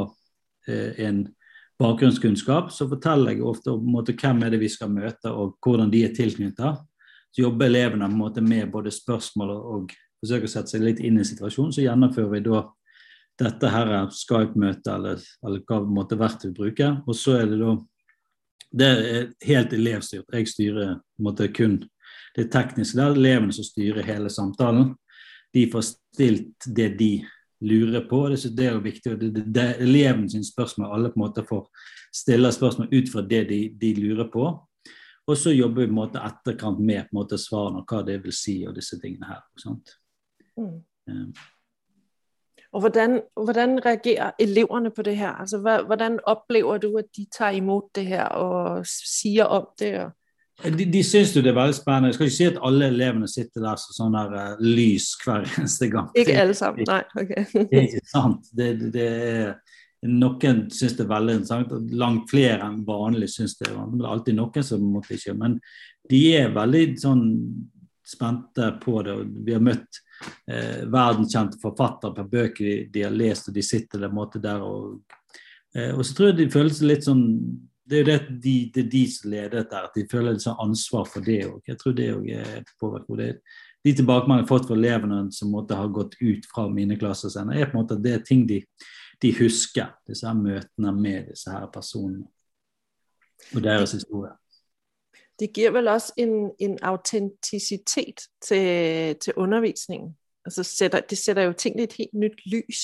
eh, 0.68 1.06
en 1.08 1.28
bakgrunnskunnskap, 1.82 2.72
så 2.72 2.88
forteller 2.90 3.34
jeg 3.34 3.46
ofte 3.46 3.74
om 3.74 3.86
måte, 3.96 4.16
hvem 4.18 4.44
er 4.46 4.54
det 4.54 4.62
vi 4.62 4.70
skal 4.72 4.92
møte 4.94 5.32
og 5.32 5.58
hvordan 5.64 5.92
de 5.94 6.04
er 6.06 6.14
tilknyttet. 6.16 6.82
Så 7.34 7.42
jobber 7.42 7.66
elevene 7.66 8.08
måte, 8.14 8.42
med 8.42 8.72
både 8.72 8.94
spørsmål 8.94 9.56
og, 9.56 9.94
forsøker 10.24 10.48
å 10.48 10.52
sette 10.54 10.72
seg 10.72 10.86
litt 10.86 11.02
inn 11.04 11.18
i 11.20 11.26
situasjonen. 11.28 11.74
Så 11.76 11.84
gjennomfører 11.84 12.30
vi 12.32 12.44
da 12.46 12.62
dette 13.42 13.72
her 13.74 13.90
Skype-møtet 14.14 14.92
eller, 14.94 15.24
eller 15.44 15.64
hva 15.68 15.82
måte, 15.90 16.16
verktøy 16.20 16.52
vi 16.52 16.58
bruker. 16.62 17.02
Og 17.08 17.18
så 17.18 17.42
er 17.42 17.50
det 17.52 17.60
da 17.64 17.74
Det 18.74 18.86
er 18.90 19.26
helt 19.46 19.74
elevstyrt. 19.74 20.32
Jeg 20.34 20.48
styrer 20.50 20.96
måte, 21.22 21.46
kun 21.54 21.76
det 22.36 22.48
tekniske. 22.52 22.98
Det 22.98 23.04
er 23.04 23.18
elevene 23.18 23.54
som 23.54 23.66
styrer 23.68 24.08
hele 24.08 24.30
samtalen. 24.34 24.96
De 25.54 25.68
får 25.70 25.84
stilt 25.92 26.66
det 26.66 26.88
de 26.98 27.12
lurer 27.64 28.06
på. 28.10 28.28
Det, 28.30 28.52
det 28.58 28.68
er 28.68 28.78
jo 28.78 28.84
viktig. 28.84 29.16
Det, 29.22 29.32
det, 29.36 29.46
det 29.56 29.66
eleven 29.84 30.30
sin 30.30 30.46
spørsmål. 30.46 30.94
Alle 30.94 31.12
på 31.14 31.20
en 31.20 31.26
måte 31.26 31.46
får 31.48 31.66
stille 32.14 32.52
spørsmål 32.52 32.94
ut 32.94 33.12
fra 33.12 33.26
det 33.30 33.44
de, 33.50 33.62
de 33.82 33.94
lurer 33.98 34.30
på. 34.34 34.52
Og 35.28 35.38
så 35.38 35.52
jobber 35.56 35.82
vi 35.82 35.88
på 35.88 35.92
en 35.92 36.02
måte 36.02 36.24
etterkant 36.24 36.80
med 36.80 37.08
på 37.08 37.16
en 37.16 37.20
måte 37.22 37.40
svarene 37.40 37.82
og 37.82 37.90
hva 37.90 38.04
det 38.04 38.20
vil 38.24 38.36
si 38.36 38.58
og 38.68 38.76
disse 38.76 39.00
tingene 39.00 39.30
her. 39.30 39.44
Mm. 40.60 40.82
Um. 41.08 41.34
Og 42.74 42.80
hvordan, 42.80 43.22
hvordan, 43.36 43.86
reagerer 43.86 44.32
elevene 44.40 44.92
på 44.92 45.02
det 45.02 45.18
her? 45.18 45.30
Altså, 45.30 45.58
hvordan 45.60 46.20
opplever 46.24 46.78
du 46.78 46.98
at 46.98 47.06
de 47.18 47.26
tar 47.38 47.50
imot 47.50 47.96
det 47.96 48.06
her 48.06 48.28
og 48.28 48.86
sier 48.88 49.46
om 49.46 49.68
det? 49.80 49.94
Og 50.02 50.12
de, 50.62 50.86
de 50.86 51.02
syns 51.04 51.34
jo 51.36 51.42
det 51.44 51.52
er 51.52 51.58
veldig 51.58 51.76
spennende. 51.76 52.12
Jeg 52.12 52.18
skal 52.18 52.30
ikke 52.30 52.38
si 52.38 52.50
at 52.52 52.60
alle 52.70 52.90
elevene 52.94 53.30
sitter 53.32 53.66
der 53.66 53.80
som 53.82 53.98
sånn 53.98 54.18
der 54.18 54.36
uh, 54.38 54.64
lys 54.64 55.10
hver 55.24 55.48
eneste 55.58 55.90
gang. 55.92 56.12
Ikke 56.20 56.38
alle 56.44 56.58
sammen, 56.58 56.86
nei. 56.90 57.02
ok. 57.20 57.34
det 57.56 57.80
er 57.80 57.88
ikke 57.88 58.04
sant. 58.12 58.52
Det, 58.54 58.70
det, 58.94 59.08
er 60.04 60.12
noen 60.14 60.66
syns 60.74 60.98
det 60.98 61.06
er 61.06 61.12
veldig 61.14 61.38
interessant, 61.40 61.92
langt 61.96 62.32
flere 62.32 62.68
enn 62.68 62.82
vanlig 62.88 63.32
syns 63.34 63.58
det. 63.60 63.72
Men 63.74 63.98
det 63.98 64.06
er 64.06 64.14
alltid 64.14 64.40
noen 64.40 64.68
som 64.68 64.88
måtte 64.94 65.18
ikke. 65.18 65.36
Men 65.40 65.58
de 66.12 66.24
er 66.38 66.56
veldig 66.56 66.86
sånn 67.02 67.28
spente 68.08 68.72
på 68.84 69.02
det. 69.04 69.16
Vi 69.48 69.56
har 69.56 69.64
møtt 69.64 70.02
eh, 70.48 70.84
verdenskjente 70.92 71.60
forfattere 71.62 72.18
på 72.18 72.28
bøker 72.30 72.66
de, 72.66 72.78
de, 72.94 73.06
har 73.08 73.16
lest, 73.16 73.50
og 73.50 73.56
de 73.58 73.64
sitter 73.66 74.04
der, 74.04 74.14
måte 74.14 74.42
der 74.44 74.64
og, 74.64 75.00
eh, 75.76 75.94
og 75.96 76.04
så 76.06 76.18
tror 76.18 76.32
jeg 76.32 76.42
de 76.42 76.50
føler 76.54 76.76
seg 76.76 76.92
litt 76.92 77.08
sånn 77.08 77.24
det 77.84 77.98
er 77.98 78.02
jo 78.02 78.08
det, 78.08 78.18
de, 78.44 78.56
det 78.76 78.84
de 78.92 79.04
som 79.12 79.32
leder 79.32 79.58
dette, 79.60 79.84
at 79.90 79.96
de 79.98 80.08
føler 80.12 80.36
litt 80.36 80.46
sånn 80.46 80.60
ansvar 80.64 81.08
for 81.10 81.26
det 81.26 81.42
òg. 81.50 81.62
Jeg 81.68 81.80
tror 81.82 81.96
det 81.98 82.10
òg 82.16 82.28
påvirker 82.80 83.20
det. 83.20 83.30
De 83.84 83.92
tilbakemeldingene 83.92 84.46
jeg 84.46 84.48
har 84.48 84.52
fått 84.54 84.68
fra 84.70 84.78
elevene 84.78 85.24
som 85.36 85.52
måtte 85.52 85.76
ha 85.76 85.88
gått 85.92 86.16
ut 86.22 86.48
fra 86.48 86.70
mine 86.72 86.96
klasser, 87.00 87.34
er 87.44 87.68
på 87.68 87.76
en 87.76 87.82
måte 87.82 87.98
at 87.98 88.06
det 88.06 88.14
er 88.16 88.28
ting 88.28 88.46
de 88.48 88.62
de 89.24 89.32
husker 89.40 89.86
disse 90.08 90.28
her 90.28 90.34
møtene 90.36 90.92
med 90.92 91.30
disse 91.32 91.52
her 91.52 91.68
personene 91.74 92.26
og 93.56 93.64
deres 93.64 93.92
historie. 93.92 94.32
Det 95.40 95.50
gir 95.56 95.72
vel 95.74 95.88
også 95.88 96.14
en, 96.18 96.52
en 96.60 96.78
autenticitet 96.82 98.28
til, 98.42 99.16
til 99.16 99.34
undervisningen. 99.36 100.14
Altså 100.46 100.64
sætter, 100.64 101.02
det 101.10 101.18
setter 101.18 101.42
jo 101.44 101.54
ting 101.54 101.80
i 101.80 101.84
et 101.84 101.94
helt 101.94 102.14
nytt 102.14 102.46
lys. 102.46 102.84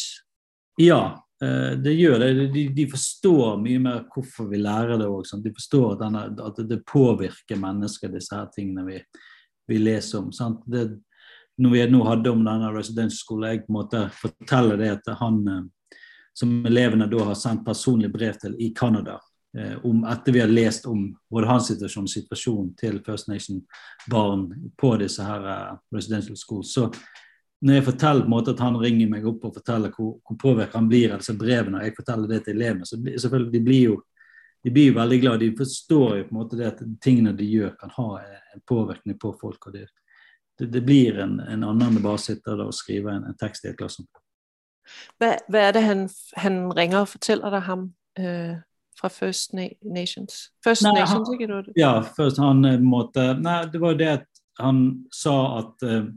Ja, 0.80 1.20
det 1.40 1.94
gjør 1.96 2.18
det. 2.20 2.30
De, 2.52 2.66
de 2.76 2.84
forstår 2.92 3.62
mye 3.62 3.80
mer 3.80 4.02
hvorfor 4.12 4.50
vi 4.52 4.60
lærer 4.60 5.00
det 5.00 5.06
òg. 5.08 5.24
De 5.40 5.54
forstår 5.56 5.94
at, 5.94 6.02
denne, 6.02 6.24
at, 6.44 6.60
det 6.68 6.82
påvirker 6.84 7.62
mennesker, 7.62 8.12
disse 8.12 8.36
her 8.36 8.50
tingene 8.52 8.84
vi, 8.84 8.98
vi 9.72 9.78
leser 9.80 10.20
om. 10.20 10.60
Det, 10.68 10.84
når 11.60 11.76
vi 11.76 11.86
nå 11.92 12.04
hadde 12.08 12.32
om 12.32 12.44
denne 12.44 12.72
residensskolen, 12.76 13.50
jeg 13.52 13.64
på 13.66 13.72
en 13.72 13.78
måte 13.80 14.04
forteller 14.16 14.80
det 14.80 14.92
at 14.98 15.10
han 15.20 15.40
eh, 15.48 15.96
som 16.40 16.54
elevene 16.66 17.10
da 17.12 17.26
har 17.32 17.40
sendt 17.40 17.66
personlig 17.68 18.12
brev 18.14 18.38
til 18.40 18.56
i 18.60 18.72
Canada. 18.76 19.18
Eh, 19.58 19.76
om, 19.86 20.04
etter 20.08 20.36
vi 20.36 20.44
har 20.44 20.52
lest 20.52 20.86
om 20.88 21.10
både 21.32 21.50
hans 21.50 21.68
situasjon 21.72 22.08
og 22.08 22.14
situasjonen 22.14 22.70
til 22.80 23.02
First 23.06 23.28
Nation-barn 23.32 24.46
på 24.80 24.94
disse 25.02 25.26
her 25.26 25.50
residential 25.96 26.38
schools. 26.40 26.72
Så 26.74 26.88
når 27.62 27.76
jeg 27.76 27.86
forteller 27.90 28.24
på 28.24 28.30
en 28.30 28.36
måte 28.36 28.54
at 28.56 28.62
han 28.64 28.78
ringer 28.80 29.10
meg 29.12 29.26
opp 29.28 29.48
og 29.48 29.58
forteller 29.58 29.92
hvor, 29.96 30.14
hvor 30.24 30.38
påvirket 30.40 30.78
han 30.80 30.88
blir 30.92 31.14
av 31.14 31.24
disse 31.24 31.36
brevene, 31.38 31.80
og 31.80 31.88
jeg 31.88 31.96
forteller 31.98 32.32
det 32.32 32.44
til 32.46 32.56
elevene, 32.56 32.88
så 32.88 33.00
selvfølgelig, 33.00 33.52
de 33.56 33.66
blir 33.66 33.84
jo 33.90 33.98
de 34.64 34.72
blir 34.76 34.90
jo 34.90 34.96
veldig 34.98 35.20
glad. 35.22 35.40
De 35.40 35.56
forstår 35.56 36.18
jo 36.18 36.24
på 36.28 36.34
en 36.34 36.40
måte 36.40 36.58
det 36.60 36.68
at 36.68 36.80
tingene 37.02 37.32
de 37.32 37.46
gjør, 37.48 37.76
kan 37.80 37.94
ha 37.96 38.08
en 38.54 38.64
påvirkning 38.68 39.20
på 39.20 39.32
folk. 39.42 39.68
og 39.68 39.74
Det, 39.74 39.86
det, 40.60 40.68
det 40.74 40.82
blir 40.84 41.20
en, 41.24 41.38
en 41.40 41.64
annen 41.64 41.86
enn 41.88 42.04
bare 42.04 42.20
sitte 42.20 42.58
og 42.58 42.74
skrive 42.76 43.14
en, 43.14 43.30
en 43.30 43.38
tekst 43.40 43.66
i 43.66 43.72
et 43.72 43.78
klasserom. 43.80 44.10
Hva, 45.22 45.36
hva, 45.48 45.62
er 45.70 45.78
det, 45.78 45.86
han, 45.86 46.08
han 46.42 46.64
ringer 46.76 47.04
og 47.04 47.12
forteller 47.14 47.54
deg 47.56 47.66
ham 47.70 47.86
øh, 48.20 48.56
fra 49.00 49.12
First 49.14 49.54
Na- 49.56 49.72
Nations? 49.86 50.50
First 50.66 50.84
nei, 50.84 50.96
Nations, 50.98 51.30
han, 51.30 51.40
ikke 51.40 51.52
det? 51.54 51.76
Ja, 51.80 51.94
først 52.18 52.42
han 52.42 52.66
eh, 52.66 52.80
måtte 52.82 53.32
Nei, 53.40 53.62
det 53.72 53.82
var 53.84 54.00
det 54.00 54.10
at 54.18 54.44
han 54.60 55.06
sa 55.16 55.36
at 55.62 55.86
uh, 55.88 56.10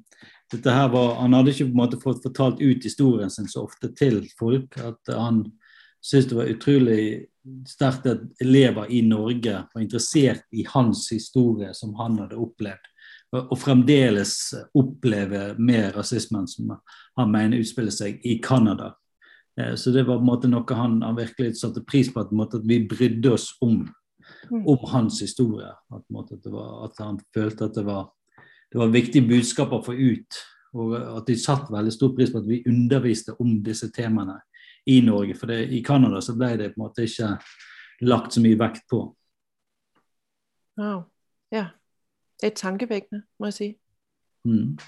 dette 0.53 0.73
her 0.73 0.89
var 0.93 1.15
Han 1.21 1.35
hadde 1.37 1.53
ikke 1.53 1.67
på 1.67 1.75
en 1.75 1.81
måte 1.83 2.01
fått 2.03 2.23
fortalt 2.25 2.61
ut 2.61 2.85
historien 2.85 3.31
sin 3.31 3.49
så 3.49 3.65
ofte 3.67 3.93
til 3.97 4.23
folk. 4.39 4.79
At 4.79 5.13
han 5.17 5.45
syntes 6.03 6.31
det 6.31 6.39
var 6.39 6.53
utrolig 6.53 7.05
sterkt 7.67 8.07
at 8.07 8.23
elever 8.43 8.91
i 8.91 9.01
Norge 9.07 9.65
var 9.75 9.83
interessert 9.83 10.45
i 10.55 10.67
hans 10.69 11.09
historie 11.11 11.73
som 11.75 11.95
han 11.99 12.21
hadde 12.23 12.39
opplevd 12.39 12.93
og 13.33 13.55
fremdeles 13.57 14.35
oppleve 14.77 15.55
mer 15.59 15.93
rasismen 15.97 16.47
som 16.49 16.75
han 17.17 17.33
mener 17.33 17.63
utspiller 17.63 17.95
seg 17.95 18.21
i 18.29 18.37
Canada. 18.45 18.93
Eh, 19.57 19.75
så 19.75 19.91
det 19.91 20.05
var 20.05 20.19
på 20.19 20.25
en 20.25 20.29
måte 20.29 20.51
noe 20.53 20.77
han, 20.77 21.01
han 21.05 21.17
virkelig 21.17 21.57
satte 21.61 21.85
pris 21.89 22.13
på, 22.13 22.21
at, 22.21 22.33
at 22.55 22.67
vi 22.69 22.83
brydde 22.89 23.33
oss 23.33 23.49
om, 23.65 23.87
mm. 24.51 24.67
om 24.69 24.85
hans 24.93 25.23
historie. 25.25 25.71
At, 25.93 26.05
at, 26.05 26.51
var, 26.53 26.85
at, 26.89 27.01
han 27.01 27.21
følte 27.35 27.71
at 27.71 27.79
det 27.79 27.87
var, 27.89 28.11
det 28.73 28.81
var 28.81 28.95
viktige 28.95 29.29
budskap 29.29 29.73
å 29.73 29.83
få 29.85 29.95
ut. 29.95 30.41
Og 30.73 30.95
at 30.97 31.29
de 31.29 31.37
satte 31.37 31.73
veldig 31.73 31.93
stor 31.93 32.15
pris 32.17 32.33
på 32.33 32.41
at 32.41 32.49
vi 32.49 32.63
underviste 32.69 33.35
om 33.41 33.59
disse 33.65 33.91
temaene 33.93 34.39
i 34.89 35.03
Norge. 35.05 35.37
For 35.37 35.53
det, 35.53 35.67
i 35.77 35.83
Canada 35.85 36.23
så 36.25 36.35
ble 36.39 36.55
det 36.57 36.73
på 36.73 36.81
en 36.81 36.87
måte 36.87 37.05
ikke 37.05 37.35
lagt 38.09 38.35
så 38.35 38.43
mye 38.45 38.59
vekt 38.59 38.89
på. 38.91 39.05
Wow. 40.81 41.05
Ja 41.53 41.69
det 42.43 42.51
er 42.51 42.55
tankevekkende, 42.55 43.23
må 43.39 43.47
jeg 43.47 43.55
si. 43.55 43.77
Mm. 44.45 44.79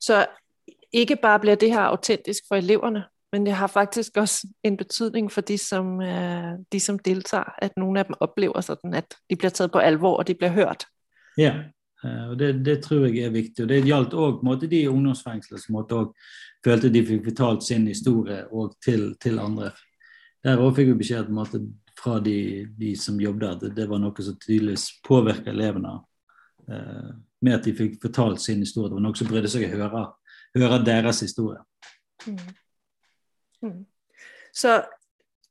Så 0.00 0.26
ikke 0.92 1.16
bare 1.16 1.40
blir 1.40 1.54
det 1.54 1.72
her 1.72 1.80
autentisk 1.80 2.42
for 2.48 2.56
eleverne, 2.56 3.04
men 3.32 3.46
det 3.46 3.54
har 3.54 3.66
faktisk 3.66 4.16
også 4.16 4.48
en 4.64 4.76
betydning 4.76 5.32
for 5.32 5.40
de 5.40 5.58
som, 5.58 6.00
uh, 6.00 6.58
de, 6.72 6.80
som 6.80 6.98
deltager, 6.98 7.54
at 7.62 7.76
noen 7.76 7.96
av 7.96 8.04
dem 8.04 8.14
opplever 8.20 8.60
sådan, 8.60 8.94
at 8.94 9.14
de 9.30 9.36
blir 9.36 9.50
tatt 9.50 9.72
på 9.72 9.78
alvor, 9.78 10.18
og 10.18 10.26
de 10.26 10.34
blir 10.34 10.48
hørt. 10.48 10.84
Ja, 11.38 11.54
og 12.04 12.38
det, 12.38 12.52
det 12.66 12.76
tror 12.84 13.06
jeg 13.06 13.26
er 13.26 13.34
viktig. 13.34 13.64
Og 13.64 13.68
det 13.68 13.84
gjaldt 13.86 14.14
også 14.14 14.66
de 14.66 14.82
i 14.84 14.86
som 14.86 15.80
også 15.80 16.04
følte 16.64 16.90
de 16.90 17.04
fikk 17.06 17.24
fortalt 17.30 17.62
sin 17.66 17.86
historie 17.86 18.44
og 18.50 18.76
til, 18.84 19.14
til 19.20 19.38
andre. 19.38 19.72
Der 20.44 20.56
også 20.56 20.76
fikk 20.76 20.92
vi 20.92 21.00
beskjed 21.02 21.30
om 21.32 21.38
at 21.38 21.56
fra 21.98 22.20
de, 22.20 22.68
de 22.78 22.96
som 22.96 23.18
jobbet 23.20 23.48
at 23.48 23.76
det, 23.76 23.88
var 23.90 23.98
noe 23.98 24.22
som 24.22 24.36
tydeligvis 24.38 25.00
påvirka 25.02 25.50
elevene 25.50 25.98
Eh, 26.68 27.14
med 27.40 27.54
at 27.54 27.64
de 27.64 27.74
fikk 27.76 28.00
fortalt 28.02 28.40
sin 28.40 28.58
historie. 28.58 28.90
Det 28.90 28.94
var 28.98 29.04
noen 29.06 29.16
som 29.16 29.28
brydde 29.30 29.50
seg 29.52 29.64
å 29.68 29.70
høre, 29.72 30.04
høre 30.58 30.78
deres 30.84 31.22
historie. 31.24 31.60
Mm. 32.26 32.40
Mm. 33.62 33.84
Så 34.52 34.82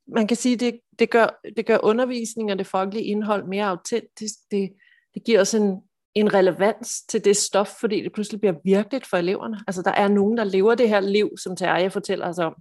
man 0.06 0.28
kan 0.28 0.38
si 0.38 0.54
det, 0.56 0.80
det 0.98 1.10
gør 1.10 1.82
undervisning 1.82 2.52
og 2.52 2.58
det 2.58 2.68
faglige 2.68 3.10
innhold 3.10 3.48
mer 3.48 3.72
autentisk. 3.72 4.44
Det, 4.50 4.76
det 5.14 5.24
gir 5.26 5.42
oss 5.42 5.56
en, 5.58 5.80
en 6.18 6.34
relevans 6.34 7.02
til 7.02 7.24
det 7.24 7.36
stof, 7.36 7.68
fordi 7.80 8.02
det 8.02 8.12
pludselig 8.12 8.40
bliver 8.40 8.54
virkeligt 8.64 9.06
for 9.06 9.16
eleverne. 9.16 9.60
Altså 9.66 9.82
der 9.82 9.90
er 9.90 10.08
nogen, 10.08 10.36
der 10.38 10.44
lever 10.44 10.74
det 10.74 10.88
her 10.88 11.00
liv, 11.00 11.30
som 11.42 11.56
Terje 11.56 11.90
fortæller 11.90 12.28
os 12.28 12.38
om. 12.38 12.54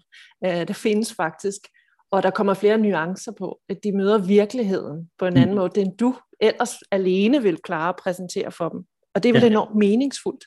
Uh, 0.46 0.50
det 0.68 0.76
findes 0.76 1.14
faktisk. 1.14 1.62
Og 2.12 2.24
der 2.24 2.30
kommer 2.30 2.54
flere 2.54 2.78
nuancer 2.78 3.32
på. 3.38 3.60
At 3.70 3.84
de 3.84 3.92
møder 3.92 4.18
virkeligheden 4.18 5.10
på 5.20 5.26
en 5.26 5.38
anden 5.38 5.56
mm. 5.56 5.56
måde, 5.56 5.82
end 5.82 5.98
du 5.98 6.16
ellers 6.40 6.76
alene 6.92 7.42
vil 7.42 7.58
klare 7.64 7.94
å 7.94 7.98
presentere 8.04 8.52
for 8.52 8.70
dem. 8.70 8.86
Og 9.16 9.24
det 9.24 9.30
er 9.30 9.34
vel 9.34 9.48
ja. 9.48 9.50
enormt 9.50 9.76
meningsfullt. 9.76 10.46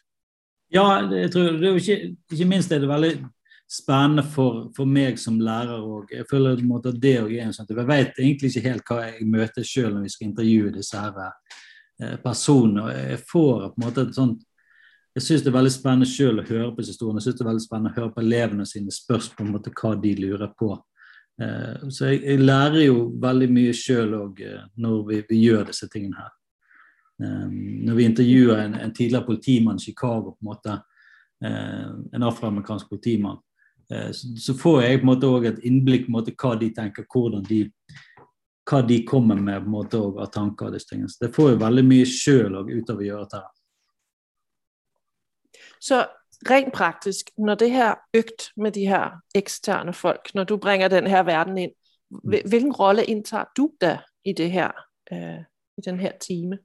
Ja, 0.75 0.87
jeg 1.11 1.31
tror 1.33 1.43
det 1.43 1.67
er 1.67 1.75
jo 1.75 1.83
ikke, 1.83 2.17
ikke 2.33 2.45
minst 2.45 2.73
er 2.73 2.79
det 2.79 2.89
veldig 2.89 3.25
spennende 3.71 4.23
for, 4.23 4.71
for 4.77 4.87
meg 4.87 5.19
som 5.19 5.41
lærer 5.43 5.83
òg. 5.83 6.13
Jeg 6.15 6.27
føler 6.31 6.59
at 6.59 7.03
det 7.03 7.17
òg 7.21 7.35
er 7.35 7.47
en 7.47 7.55
sånn 7.55 7.71
Jeg 7.71 7.89
vet 7.89 8.19
egentlig 8.19 8.51
ikke 8.51 8.69
helt 8.69 8.87
hva 8.87 9.01
jeg 9.09 9.27
møter 9.27 9.67
sjøl 9.67 9.93
når 9.95 10.07
vi 10.07 10.15
skal 10.15 10.29
intervjue 10.29 10.73
disse 10.75 10.99
her 10.99 11.33
eh, 12.03 12.17
personene. 12.23 12.87
Jeg 12.95 13.21
får 13.31 13.67
på 13.69 13.81
en 13.81 13.87
måte 13.87 14.07
et 14.07 14.17
sånt 14.17 14.47
jeg 15.11 15.25
syns 15.27 15.43
det 15.43 15.51
er 15.51 15.57
veldig 15.57 15.73
spennende 15.75 16.07
selv 16.07 16.43
å 16.43 16.47
høre 16.47 16.69
på 16.75 16.85
historien. 16.87 17.17
Jeg 17.19 17.25
synes 17.25 17.39
det 17.39 17.43
er 17.43 17.49
veldig 17.49 17.65
spennende 17.65 17.91
å 17.91 17.97
høre 17.97 18.13
på 18.15 18.23
elevene 18.23 18.67
sine 18.69 18.93
spørsmål 18.95 19.49
om 19.49 19.73
hva 19.81 19.91
de 20.05 20.13
lurer 20.21 20.53
på. 20.55 20.69
Eh, 21.43 21.89
så 21.91 22.13
jeg, 22.13 22.21
jeg, 22.29 22.43
lærer 22.45 22.85
jo 22.85 23.01
veldig 23.23 23.49
mye 23.51 23.73
sjøl 23.75 24.15
òg 24.21 24.43
eh, 24.47 24.69
når 24.85 25.01
vi, 25.09 25.19
vi, 25.33 25.41
gjør 25.49 25.67
disse 25.73 25.89
tingene 25.91 26.21
her. 26.21 26.37
Når 27.21 27.97
vi 27.99 28.05
intervjuer 28.09 28.63
en, 28.63 28.75
en 28.81 28.93
tidligere 28.97 29.27
politimann 29.27 29.77
i 29.77 29.83
Chicago, 29.83 30.31
på 30.33 30.41
en 30.41 30.49
måte, 30.49 30.77
en 31.45 32.25
afroamerikansk 32.25 32.89
politimann, 32.89 33.37
så, 34.17 34.55
får 34.57 34.79
jeg 34.87 35.03
på 35.03 35.05
en 35.05 35.11
måte 35.11 35.29
òg 35.29 35.49
et 35.51 35.61
innblikk 35.69 36.07
på 36.07 36.15
måte 36.15 36.33
hva 36.33 36.55
de 36.57 36.71
tenker, 36.73 37.05
hvordan 37.13 37.45
de, 37.45 37.59
hva 38.71 38.83
de 38.87 39.01
kommer 39.07 39.35
med 39.37 39.65
på 39.65 39.67
en 39.67 39.75
måte 39.75 39.99
av 39.99 40.31
tanker. 40.33 40.67
og 40.67 40.73
disse 40.73 40.89
tingene. 40.89 41.09
Så 41.09 41.25
det 41.25 41.35
får 41.35 41.51
jo 41.51 41.65
veldig 41.65 41.85
mye 41.85 42.07
sjøl 42.07 42.57
ut 42.71 42.91
av 42.91 42.97
å 42.97 43.07
gjøre 43.07 43.27
dette. 43.27 43.43
Så 45.81 46.05
rent 46.49 46.73
praktisk, 46.73 47.31
når 47.39 47.55
det 47.55 47.71
her 47.71 47.95
økt 48.17 48.51
med 48.57 48.73
de 48.73 48.87
her 48.87 49.21
eksterne 49.35 49.93
folk, 49.93 50.35
når 50.35 50.45
du 50.45 50.57
bringer 50.57 50.89
den 50.89 51.07
her 51.07 51.23
verden 51.23 51.59
inn, 51.59 51.77
hvilken 52.25 52.73
rolle 52.73 53.05
inntar 53.05 53.51
du 53.57 53.69
da 53.81 53.99
i 54.25 54.33
det 54.33 54.51
her, 54.51 54.73
øh, 55.13 55.45
i 55.79 55.81
den 55.85 55.99
her 55.99 56.13
time? 56.21 56.59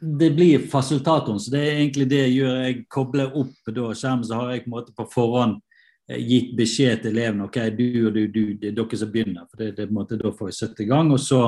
Det 0.00 0.34
blir 0.34 0.68
fasilitatoren, 0.70 1.40
så 1.40 1.50
det 1.50 1.60
er 1.60 1.78
egentlig 1.78 2.10
det 2.10 2.18
jeg 2.18 2.32
gjør. 2.32 2.56
Jeg 2.64 2.86
kobler 2.90 3.36
opp 3.38 3.74
da 3.74 3.92
skjermen, 3.94 4.24
så 4.24 4.34
har 4.34 4.50
jeg 4.50 4.64
på 4.64 4.82
på 4.96 5.06
forhånd 5.14 5.60
gitt 6.08 6.56
beskjed 6.58 7.02
til 7.02 7.12
elevene 7.14 7.46
ok, 7.46 7.58
du 7.76 8.06
og 8.08 8.16
du, 8.16 8.24
du, 8.28 8.40
det 8.58 8.72
er 8.72 8.76
dere 8.76 8.98
som 8.98 9.12
begynner. 9.12 9.46
for 9.50 9.62
det, 9.62 9.76
det 9.76 9.90
måte 9.90 10.18
Da 10.18 10.32
får 10.32 10.50
vi 10.50 10.56
satt 10.56 10.80
i 10.80 10.88
gang. 10.88 11.12
Og 11.12 11.20
så 11.20 11.42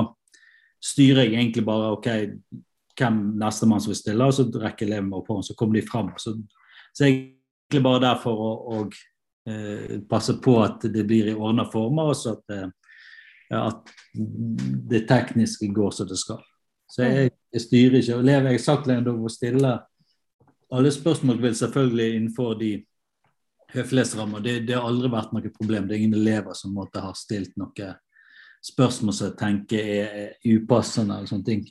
styrer 0.83 1.25
jeg 1.25 1.33
egentlig 1.33 1.65
bare 1.65 1.91
ok, 1.97 2.07
hvem 2.95 3.19
nestemann 3.39 3.81
som 3.81 3.91
vil 3.91 3.99
stille, 3.99 4.25
og 4.25 4.33
så 4.33 4.47
rekker 4.47 4.87
elevene 4.87 5.19
opp 5.19 5.27
hånden, 5.27 5.49
så 5.49 5.57
kommer 5.59 5.79
de 5.79 5.87
fram. 5.87 6.13
Så, 6.17 6.37
så 6.93 7.07
jeg 7.07 7.15
egentlig 7.15 7.83
bare 7.83 8.03
der 8.05 8.21
for 8.23 8.43
å 8.45 8.51
og, 8.79 8.95
eh, 9.49 9.99
passe 10.09 10.37
på 10.41 10.59
at 10.63 10.87
det 10.93 11.05
blir 11.07 11.31
i 11.31 11.35
ordna 11.35 11.67
former, 11.71 12.13
og 12.13 12.15
så 12.15 12.37
at, 12.37 12.55
eh, 12.55 12.69
at, 13.59 13.95
det 14.15 15.03
tekniske 15.09 15.67
går 15.75 15.91
som 15.91 16.07
det 16.07 16.17
skal. 16.17 16.39
Så 16.87 17.03
jeg, 17.03 17.31
jeg 17.51 17.61
styrer 17.61 17.97
ikke. 17.99 18.15
og 18.15 18.23
Lever 18.23 18.53
jeg 18.53 18.61
sagt 18.63 18.87
å 18.87 19.29
stille 19.29 19.73
alle 20.75 20.91
spørsmål 20.91 21.41
vil 21.41 21.55
selvfølgelig 21.55 22.15
innenfor 22.15 22.53
de 22.59 22.69
høflighetsrammer. 23.73 24.43
Det, 24.43 24.59
det 24.67 24.75
har 24.77 24.87
aldri 24.87 25.11
vært 25.13 25.33
noe 25.35 25.53
problem. 25.53 25.87
Det 25.87 25.95
er 25.95 26.03
ingen 26.03 26.19
elever 26.19 26.57
som 26.57 26.75
måtte 26.75 27.03
ha 27.03 27.13
stilt 27.17 27.55
noe 27.59 27.93
spørsmål 28.65 29.13
som 29.13 29.29
jeg 29.29 29.37
tenker 29.39 29.89
er, 29.95 30.19
er 30.25 30.59
upassende. 30.59 31.17
eller 31.17 31.31
sånne 31.31 31.49
ting. 31.49 31.65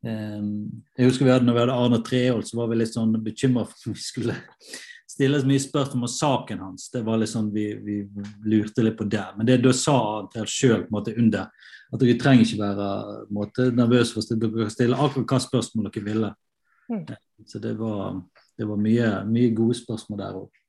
Um, 0.00 0.82
jeg 0.96 1.10
husker 1.10 1.26
vi 1.26 1.32
hadde, 1.32 1.44
når 1.44 1.56
vi 1.56 1.62
hadde 1.64 1.76
Arne 1.76 2.00
Treholt, 2.04 2.48
så 2.48 2.56
var 2.56 2.70
vi 2.70 2.80
litt 2.80 2.94
sånn 2.94 3.12
bekymra 3.24 3.66
for 3.68 3.90
om 3.90 3.96
vi 3.96 4.04
skulle 4.04 4.36
stille 5.10 5.40
så 5.40 5.48
mye 5.48 5.60
spørsmål 5.60 6.06
om 6.06 6.12
saken 6.14 6.62
hans. 6.64 6.88
Det 6.92 7.02
var 7.04 7.20
litt 7.20 7.32
sånn, 7.32 7.50
Vi, 7.52 7.66
vi 7.84 7.96
lurte 8.48 8.84
litt 8.84 8.96
på 8.96 9.08
det. 9.10 9.26
Men 9.36 9.48
det 9.48 9.60
da 9.64 9.72
sa 9.76 9.96
han 10.22 10.48
sjøl 10.48 10.86
under 10.90 11.50
at 11.90 11.98
dere 11.98 12.18
trenger 12.18 12.46
ikke 12.46 12.62
være 12.62 12.90
måte, 13.34 13.66
nervøse 13.74 14.14
for 14.14 14.24
stille, 14.24 14.46
dere 14.46 14.70
stille 14.70 14.96
akkurat 14.96 15.34
hva 15.34 15.40
spørsmål 15.42 15.88
dere 15.90 16.06
ville. 16.06 16.30
Mm. 16.90 17.04
Så 17.46 17.58
det 17.62 17.74
var, 17.78 18.20
det 18.58 18.68
var 18.68 18.78
mye, 18.78 19.10
mye, 19.26 19.50
gode 19.54 19.76
spørsmål 19.78 20.22
der 20.22 20.38
òg. 20.38 20.59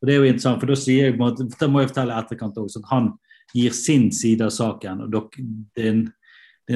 Og 0.00 0.08
det 0.08 0.14
er 0.14 0.22
jo 0.22 0.28
interessant, 0.30 0.62
for 0.62 0.70
da 0.70 0.78
sier 0.80 1.10
jeg, 1.10 1.50
da 1.60 1.68
må 1.68 1.82
jeg 1.82 1.90
fortelle 1.90 2.16
etterkant 2.16 2.58
også, 2.60 2.80
at 2.80 2.92
han 2.94 3.10
gir 3.52 3.74
sin 3.76 4.08
side 4.14 4.46
av 4.46 4.54
saken. 4.54 5.04
og 5.04 5.12
dok, 5.12 5.36
det, 5.76 5.86
er 5.86 5.90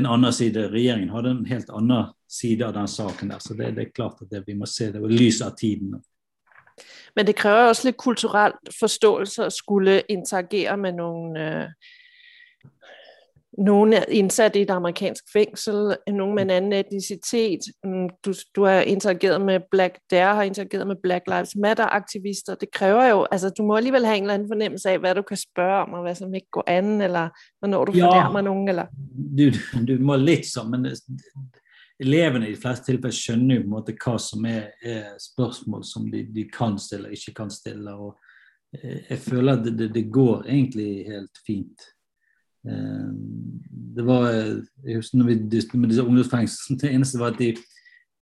en, 0.02 0.32
side. 0.32 0.68
Regjeringen 0.72 1.12
hadde 1.14 1.30
en 1.30 1.46
helt 1.46 1.70
annen 1.70 2.10
side 2.28 2.66
av 2.66 2.74
den 2.74 2.88
saken 2.88 3.30
der. 3.30 3.40
Så 3.40 3.54
det, 3.54 3.76
det 3.76 3.86
er 3.86 3.94
klart 3.94 4.20
at 4.20 4.30
det, 4.30 4.42
vi 4.46 4.58
må 4.58 4.66
se 4.66 4.90
det 4.92 5.00
i 5.00 5.16
lys 5.16 5.40
av 5.42 5.54
tiden. 5.56 5.94
Men 7.14 7.26
det 7.26 7.36
krever 7.38 7.70
også 7.70 7.88
litt 7.88 8.00
kulturell 8.02 8.56
forståelse 8.74 9.46
å 9.46 9.54
skulle 9.54 10.00
interagere 10.10 10.74
med 10.76 10.98
noen 10.98 11.36
øh, 13.58 13.64
nogen 13.64 13.92
er 13.92 14.04
indsat 14.08 14.56
i 14.56 14.62
et 14.62 14.70
amerikansk 14.70 15.25
fængsel, 15.32 15.96
nogen 16.08 16.34
med 16.34 16.42
en 16.42 16.50
anden 16.50 16.73
etnicitet. 16.73 17.61
Mm, 17.84 18.08
du, 18.25 18.34
du 18.56 18.64
har 18.64 18.80
interageret 18.80 19.40
med 19.40 19.61
Black 19.70 19.94
Dare, 20.11 20.34
har 20.34 20.42
interageret 20.42 20.87
med 20.87 20.96
Black 21.02 21.25
Lives 21.26 21.56
Matter-aktivister. 21.56 22.54
Det 22.54 22.68
kræver 22.73 23.08
jo, 23.08 23.26
altså 23.30 23.50
du 23.58 23.62
må 23.62 23.76
alligevel 23.76 24.06
have 24.06 24.16
en 24.16 24.23
eller 24.23 24.34
anden 24.34 24.49
fornemmelse 24.49 24.90
af, 24.90 24.99
hvad 24.99 25.14
du 25.14 25.23
kan 25.23 25.37
spørge 25.37 25.82
om, 25.82 25.92
og 25.92 26.02
hvad 26.02 26.14
som 26.14 26.34
ikke 26.34 26.50
går 26.52 26.64
an, 26.66 27.00
eller 27.00 27.28
hvornår 27.58 27.84
du 27.84 27.92
ja, 27.92 28.06
fornærmer 28.06 28.40
nogen. 28.40 28.68
Eller... 28.68 28.87
Du, 29.38 29.92
du 29.92 30.02
må 30.02 30.16
litt 30.16 30.46
så 30.46 30.62
men 30.68 30.87
elevene 32.00 32.49
i 32.49 32.54
de 32.54 32.61
fleste 32.61 32.90
tilfeller 32.90 33.14
skjønner 33.14 33.54
jo 33.54 33.62
på 33.62 33.68
en 33.68 33.75
måte 33.75 33.96
hva 34.04 34.16
som 34.18 34.46
er, 34.50 34.70
er 34.82 35.14
spørsmål 35.23 35.84
som 35.87 36.08
de, 36.11 36.25
de, 36.34 36.46
kan 36.52 36.78
stille 36.78 37.08
og 37.08 37.16
ikke 37.16 37.34
kan 37.37 37.50
stille. 37.50 37.94
og 37.94 38.18
eh, 38.82 39.02
Jeg 39.11 39.18
føler 39.18 39.52
at 39.52 39.64
det, 39.78 39.94
det 39.94 40.12
går 40.12 40.44
egentlig 40.49 41.06
helt 41.06 41.44
fint. 41.46 41.93
Eh, 42.68 43.11
det 43.94 44.04
var 44.06 44.26
jeg 44.33 44.99
husker 44.99 45.21
når 45.21 45.30
vi, 45.30 45.38
med 45.78 45.88
disse 45.92 46.04
ungdomsfengslene, 46.04 46.80
det 46.80 46.92
eneste 46.92 47.21
var 47.21 47.35
at 47.35 47.40
de 47.42 47.54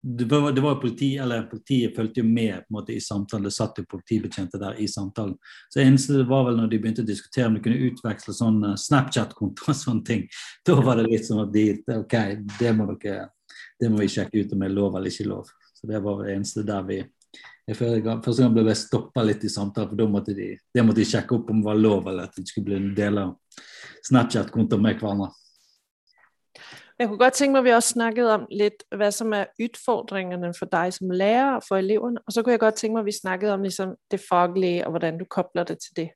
det 0.05 0.25
var, 0.25 0.51
det 0.51 0.61
var 0.61 0.75
politi, 0.75 1.17
eller 1.17 1.43
Politiet 1.47 1.95
fulgte 1.95 2.19
jo 2.19 2.25
med 2.27 2.55
på 2.55 2.65
en 2.69 2.75
måte 2.75 2.91
i 2.91 3.01
samtalen. 3.01 3.45
Det 3.47 3.53
satt 3.55 3.77
jo 3.79 3.85
politibetjente 3.87 4.59
der 4.59 4.75
i 4.75 4.87
samtalen. 4.87 5.37
Så 5.69 5.79
det 5.79 5.85
eneste 5.85 6.25
var 6.27 6.43
vel 6.49 6.57
når 6.59 6.67
de 6.73 6.79
begynte 6.83 7.05
å 7.05 7.07
diskutere 7.07 7.47
om 7.47 7.55
de 7.55 7.61
kunne 7.63 7.87
utveksle 7.87 8.35
sånn 8.35 8.57
eh, 8.67 8.75
Snapchat-konto 8.83 9.69
og 9.71 9.77
sånne 9.79 10.03
ting. 10.09 10.25
Da 10.67 10.75
var 10.83 10.99
det 10.99 11.07
litt 11.07 11.27
sånn 11.29 11.45
at 11.45 11.53
de 11.55 11.65
OK, 11.95 12.15
det 12.59 12.73
må, 12.75 12.89
dere, 12.99 13.29
det 13.79 13.91
må 13.93 14.01
vi 14.03 14.11
sjekke 14.11 14.43
ut 14.43 14.51
om 14.51 14.65
det 14.65 14.69
er 14.73 14.75
lov 14.75 14.97
eller 14.99 15.15
ikke 15.15 15.29
lov. 15.31 15.53
Så 15.79 15.87
det 15.87 16.03
var 16.03 16.19
det 16.19 16.35
eneste 16.35 16.65
der 16.67 16.83
vi 16.89 16.99
jeg 17.67 17.77
Første 17.77 18.41
gang 18.41 18.53
ble 18.55 18.65
jeg 18.67 18.77
stoppa 18.77 19.23
litt 19.23 19.43
i 19.43 19.51
samtalen, 19.51 19.89
for 19.89 19.99
da 19.99 20.07
måtte 20.09 20.35
de, 20.35 20.49
de, 20.75 20.83
måtte 20.83 20.99
de 20.99 21.07
sjekke 21.07 21.37
opp 21.37 21.51
om 21.51 21.61
det 21.61 21.69
var 21.69 21.79
lov 21.79 22.09
eller 22.11 22.27
at 22.27 22.35
de 22.35 22.43
skulle 22.47 22.65
bli 22.65 22.75
en 22.79 22.91
del 22.97 23.21
av 23.21 23.37
Snapchat-kontoen 24.09 24.83
med 24.83 24.99
hverandre. 24.99 25.29
Jeg 26.99 27.07
kunne 27.07 27.17
godt 27.17 27.33
tænke 27.33 27.51
mig, 27.51 27.59
at 27.59 27.65
vi 27.65 27.71
også 27.71 27.89
snakkede 27.89 28.33
om 28.33 28.47
lidt, 28.51 28.83
hvad 28.95 29.11
som 29.11 29.33
er 29.33 29.45
udfordringerne 29.63 30.53
for 30.59 30.65
dig 30.65 30.93
som 30.93 31.09
lærer 31.09 31.55
og 31.55 31.63
for 31.67 31.75
eleverne. 31.75 32.19
Og 32.27 32.33
så 32.33 32.41
kunne 32.41 32.51
jeg 32.51 32.59
godt 32.59 32.75
tænke 32.75 32.93
mig, 32.93 32.99
at 32.99 33.05
vi 33.05 33.19
snakkede 33.21 33.53
om 33.53 33.61
ligesom 33.61 33.95
det 34.11 34.21
faglige, 34.29 34.85
og 34.85 34.89
hvordan 34.89 35.17
du 35.17 35.25
kobler 35.29 35.63
det 35.63 35.77
til 35.79 35.95
det. 35.95 36.09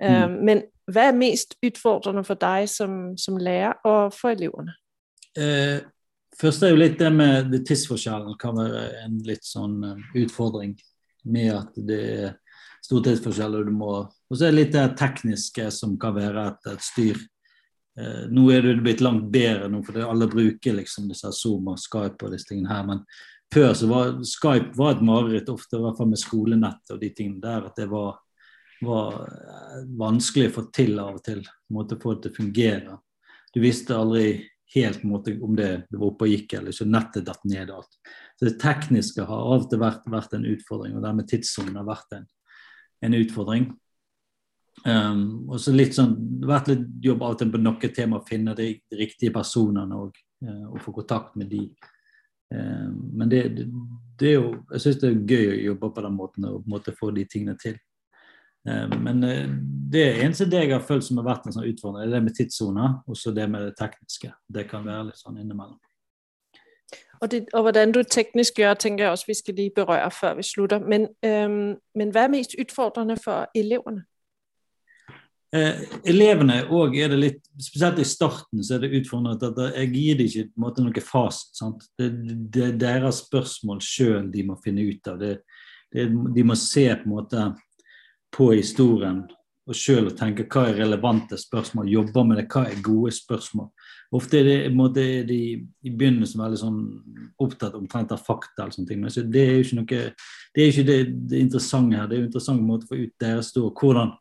Mm. 0.00 0.06
Uh, 0.06 0.44
men 0.44 0.62
hvad 0.92 1.08
er 1.08 1.12
mest 1.12 1.54
udfordrende 1.66 2.24
for 2.24 2.34
dig 2.34 2.68
som, 2.68 3.18
som 3.18 3.36
lærer 3.36 3.72
og 3.84 4.12
for 4.12 4.28
eleverne? 4.28 4.72
Eh, 5.38 5.82
først 6.40 6.64
er 6.64 6.72
jo 6.72 6.80
litt 6.80 6.98
det 7.00 7.10
med 7.14 7.50
det 7.52 7.64
tidsforskjellen 7.68 8.36
kan 8.40 8.56
være 8.58 8.84
en 9.04 9.18
litt 9.26 9.46
sånn 9.46 9.80
uh, 9.84 10.06
utfordring. 10.18 10.76
Med 11.28 11.50
at 11.52 11.74
det 11.84 11.98
er 11.98 12.36
stor 12.84 13.02
tidsforskjell, 13.04 13.58
og 13.58 13.66
du 13.66 13.74
må 13.74 13.94
Og 13.98 14.36
så 14.36 14.46
er 14.46 14.52
det 14.52 14.58
litt 14.60 14.74
det 14.76 14.84
tekniske 15.00 15.70
som 15.72 15.96
kan 16.00 16.14
være 16.16 16.46
et, 16.50 16.66
et 16.74 16.84
styr. 16.84 17.20
Eh, 17.98 18.26
nå 18.30 18.44
er 18.52 18.62
det 18.62 18.82
blitt 18.84 19.00
langt 19.00 19.30
bedre, 19.32 19.70
nå, 19.72 19.80
for 19.86 19.96
alle 20.04 20.28
bruker 20.30 20.76
liksom 20.76 21.08
disse 21.08 21.30
Zoom 21.34 21.70
og 21.72 21.80
Skype 21.80 22.26
og 22.26 22.34
disse 22.34 22.50
tingene 22.50 22.70
her. 22.70 22.84
Men 22.86 23.00
før 23.54 23.72
så 23.74 23.88
var 23.90 24.12
Skype 24.28 24.76
var 24.76 24.94
et 24.94 25.04
mareritt, 25.08 25.48
ofte 25.48 25.78
i 25.78 25.82
hvert 25.82 25.98
fall 25.98 26.10
med 26.12 26.20
skolenett 26.20 26.92
og 26.94 27.00
de 27.00 27.10
tingene 27.16 27.42
der. 27.42 27.70
At 27.70 27.80
det 27.80 27.88
var, 27.90 28.20
var 28.84 29.18
eh, 29.24 29.80
vanskelig 30.04 30.50
å 30.50 30.56
få 30.58 30.66
til 30.76 30.94
av 31.02 31.18
og 31.18 31.24
til. 31.26 31.42
Måte 31.74 31.98
få 32.02 32.14
det 32.14 32.26
til 32.26 32.34
å 32.34 32.38
fungere. 32.42 33.00
Du 33.56 33.62
visste 33.64 33.96
aldri 33.96 34.28
helt 34.74 35.02
måte, 35.02 35.34
om 35.42 35.56
det, 35.56 35.68
var 35.90 36.06
oppe 36.10 36.26
og 36.26 36.32
gikk 36.32 36.54
eller 36.58 36.74
ikke. 36.74 36.88
Nettet 36.92 37.26
datt 37.26 37.44
ned 37.48 37.70
og 37.72 37.80
alt. 37.80 38.00
Så 38.36 38.48
det 38.48 38.56
tekniske 38.62 39.26
har 39.28 39.44
av 39.44 39.64
og 39.64 39.68
til 39.70 39.80
vært, 39.82 40.08
vært 40.12 40.34
en 40.36 40.48
utfordring, 40.48 40.96
og 40.96 41.04
dermed 41.04 41.28
tidssonen 41.30 41.78
har 41.80 41.86
vært 41.88 42.18
en, 42.18 42.26
en 43.08 43.18
utfordring. 43.18 43.68
Um, 44.84 45.22
og 45.50 45.58
så 45.58 45.72
litt 45.74 45.96
sånn, 45.96 46.12
Det 46.38 46.46
har 46.46 46.60
vært 46.60 46.68
litt 46.70 46.84
jobb 47.02 47.22
av 47.26 47.32
og 47.34 47.38
til 47.40 47.48
på 47.50 47.60
noen 47.60 47.94
tema 47.94 48.20
å 48.20 48.26
finne 48.26 48.54
de, 48.54 48.68
de 48.78 48.98
riktige 49.00 49.34
personene 49.34 49.96
og, 49.96 50.20
uh, 50.44 50.66
og, 50.68 50.78
få 50.84 50.94
kontakt 51.00 51.34
med 51.40 51.50
de. 51.50 51.64
Um, 52.54 52.94
men 53.18 53.32
det, 53.32 53.42
det, 53.56 53.66
det, 54.20 54.30
er 54.30 54.36
jo, 54.36 54.52
jeg 54.70 54.84
syns 54.84 55.00
det 55.02 55.10
er 55.10 55.34
gøy 55.34 55.50
å 55.50 55.64
jobbe 55.72 55.90
på 55.96 56.04
den 56.06 56.16
måten 56.16 56.48
og 56.48 56.60
på 56.60 56.68
en 56.68 56.76
måte 56.76 56.96
få 56.96 57.10
de 57.16 57.26
tingene 57.26 57.56
til. 57.60 57.80
Um, 58.66 58.96
men 59.04 59.24
uh, 59.24 59.44
det 59.92 60.06
eneste 60.22 60.48
det 60.50 60.64
jeg 60.64 60.74
har 60.74 60.84
følt 60.84 61.06
som 61.06 61.20
har 61.20 61.28
vært 61.30 61.46
en 61.46 61.54
sånn 61.54 61.68
utfordring, 61.68 62.08
er 62.08 62.16
det 62.16 62.24
med 62.24 62.36
tidssoner 62.36 62.98
og 63.06 63.16
så 63.16 63.32
det 63.32 63.46
med 63.50 63.68
det 63.68 63.76
tekniske. 63.78 64.32
Det 64.48 64.66
kan 64.70 64.86
være 64.86 65.10
litt 65.10 65.20
sånn 65.20 65.38
innimellom. 65.40 65.78
Og, 67.20 67.30
det, 67.30 67.46
og 67.54 67.62
hvordan 67.62 67.92
du 67.92 68.02
teknisk 68.02 68.58
gjør, 68.58 68.74
tenker 68.74 69.04
jeg 69.04 69.10
også 69.10 69.28
vi 69.28 69.34
skal 69.34 69.56
lige 69.58 69.74
berøre 69.76 70.10
før 70.10 70.36
vi 70.38 70.44
slutter. 70.46 70.78
Men, 70.78 71.08
øhm, 71.26 71.74
men 71.94 72.12
hva 72.14 72.26
er 72.26 72.32
mest 72.32 72.54
utfordrende 72.60 73.16
for 73.24 73.50
eleverne? 73.58 74.04
Eh, 75.48 75.80
elevene 76.04 76.58
òg 76.76 76.98
er 77.00 77.08
det 77.08 77.18
litt 77.22 77.46
Spesielt 77.56 78.02
i 78.02 78.04
starten 78.04 78.60
så 78.60 78.74
er 78.76 78.82
det 78.82 78.98
utfordrende 78.98 79.48
at 79.48 79.78
jeg 79.80 79.88
gir 79.94 80.18
dem 80.18 80.26
ikke 80.28 80.42
på 80.44 80.58
en 80.58 80.64
måte 80.66 80.84
noe 80.84 81.02
fasit. 81.02 81.62
Det, 81.98 82.08
det, 82.52 82.66
er 82.66 82.76
deres 82.78 83.22
spørsmål 83.24 83.80
sjøl 83.82 84.28
de 84.30 84.44
må 84.46 84.58
finne 84.62 84.84
ut 84.84 85.08
av. 85.10 85.16
Det, 85.18 85.32
det, 85.94 86.04
de 86.36 86.44
må 86.46 86.54
se 86.60 86.84
på 87.00 87.08
en 87.08 87.14
måte 87.16 87.46
på 88.34 88.52
historien 88.54 89.24
og 89.68 89.76
sjøl 89.76 90.08
tenke 90.16 90.46
hva 90.48 90.68
er 90.70 90.78
relevante 90.80 91.36
spørsmål. 91.40 91.90
Jobbe 91.92 92.24
med 92.24 92.40
det, 92.40 92.46
hva 92.52 92.64
er 92.70 92.84
gode 92.84 93.12
spørsmål. 93.12 93.68
Ofte 94.16 94.38
er 94.40 94.46
det, 94.46 94.56
måte, 94.72 95.02
er 95.04 95.26
de 95.28 95.40
i 95.84 95.90
begynnelsen 95.92 96.40
veldig 96.40 96.60
sånn 96.60 96.78
opptatt 97.44 97.76
omtrent 97.76 98.14
av 98.14 98.22
fakta. 98.24 98.62
eller 98.62 98.72
sånne 98.72 98.88
ting, 98.88 99.02
men 99.02 99.32
det 99.32 99.42
er 99.42 99.58
jo 99.58 99.66
ikke 99.66 99.80
noe, 99.80 99.98
det 100.56 100.62
er 100.62 100.72
ikke 100.72 100.86
det, 100.88 100.98
det 101.28 101.42
interessante 101.44 101.98
her. 101.98 102.08
Det 102.08 102.16
er 102.16 102.22
jo 102.22 102.28
interessant 102.30 102.64
måte 102.64 102.88
å 102.88 102.94
få 102.94 103.02
ut 103.02 103.14
deres 103.20 103.52
stå. 103.52 103.66
Hvordan 103.68 104.14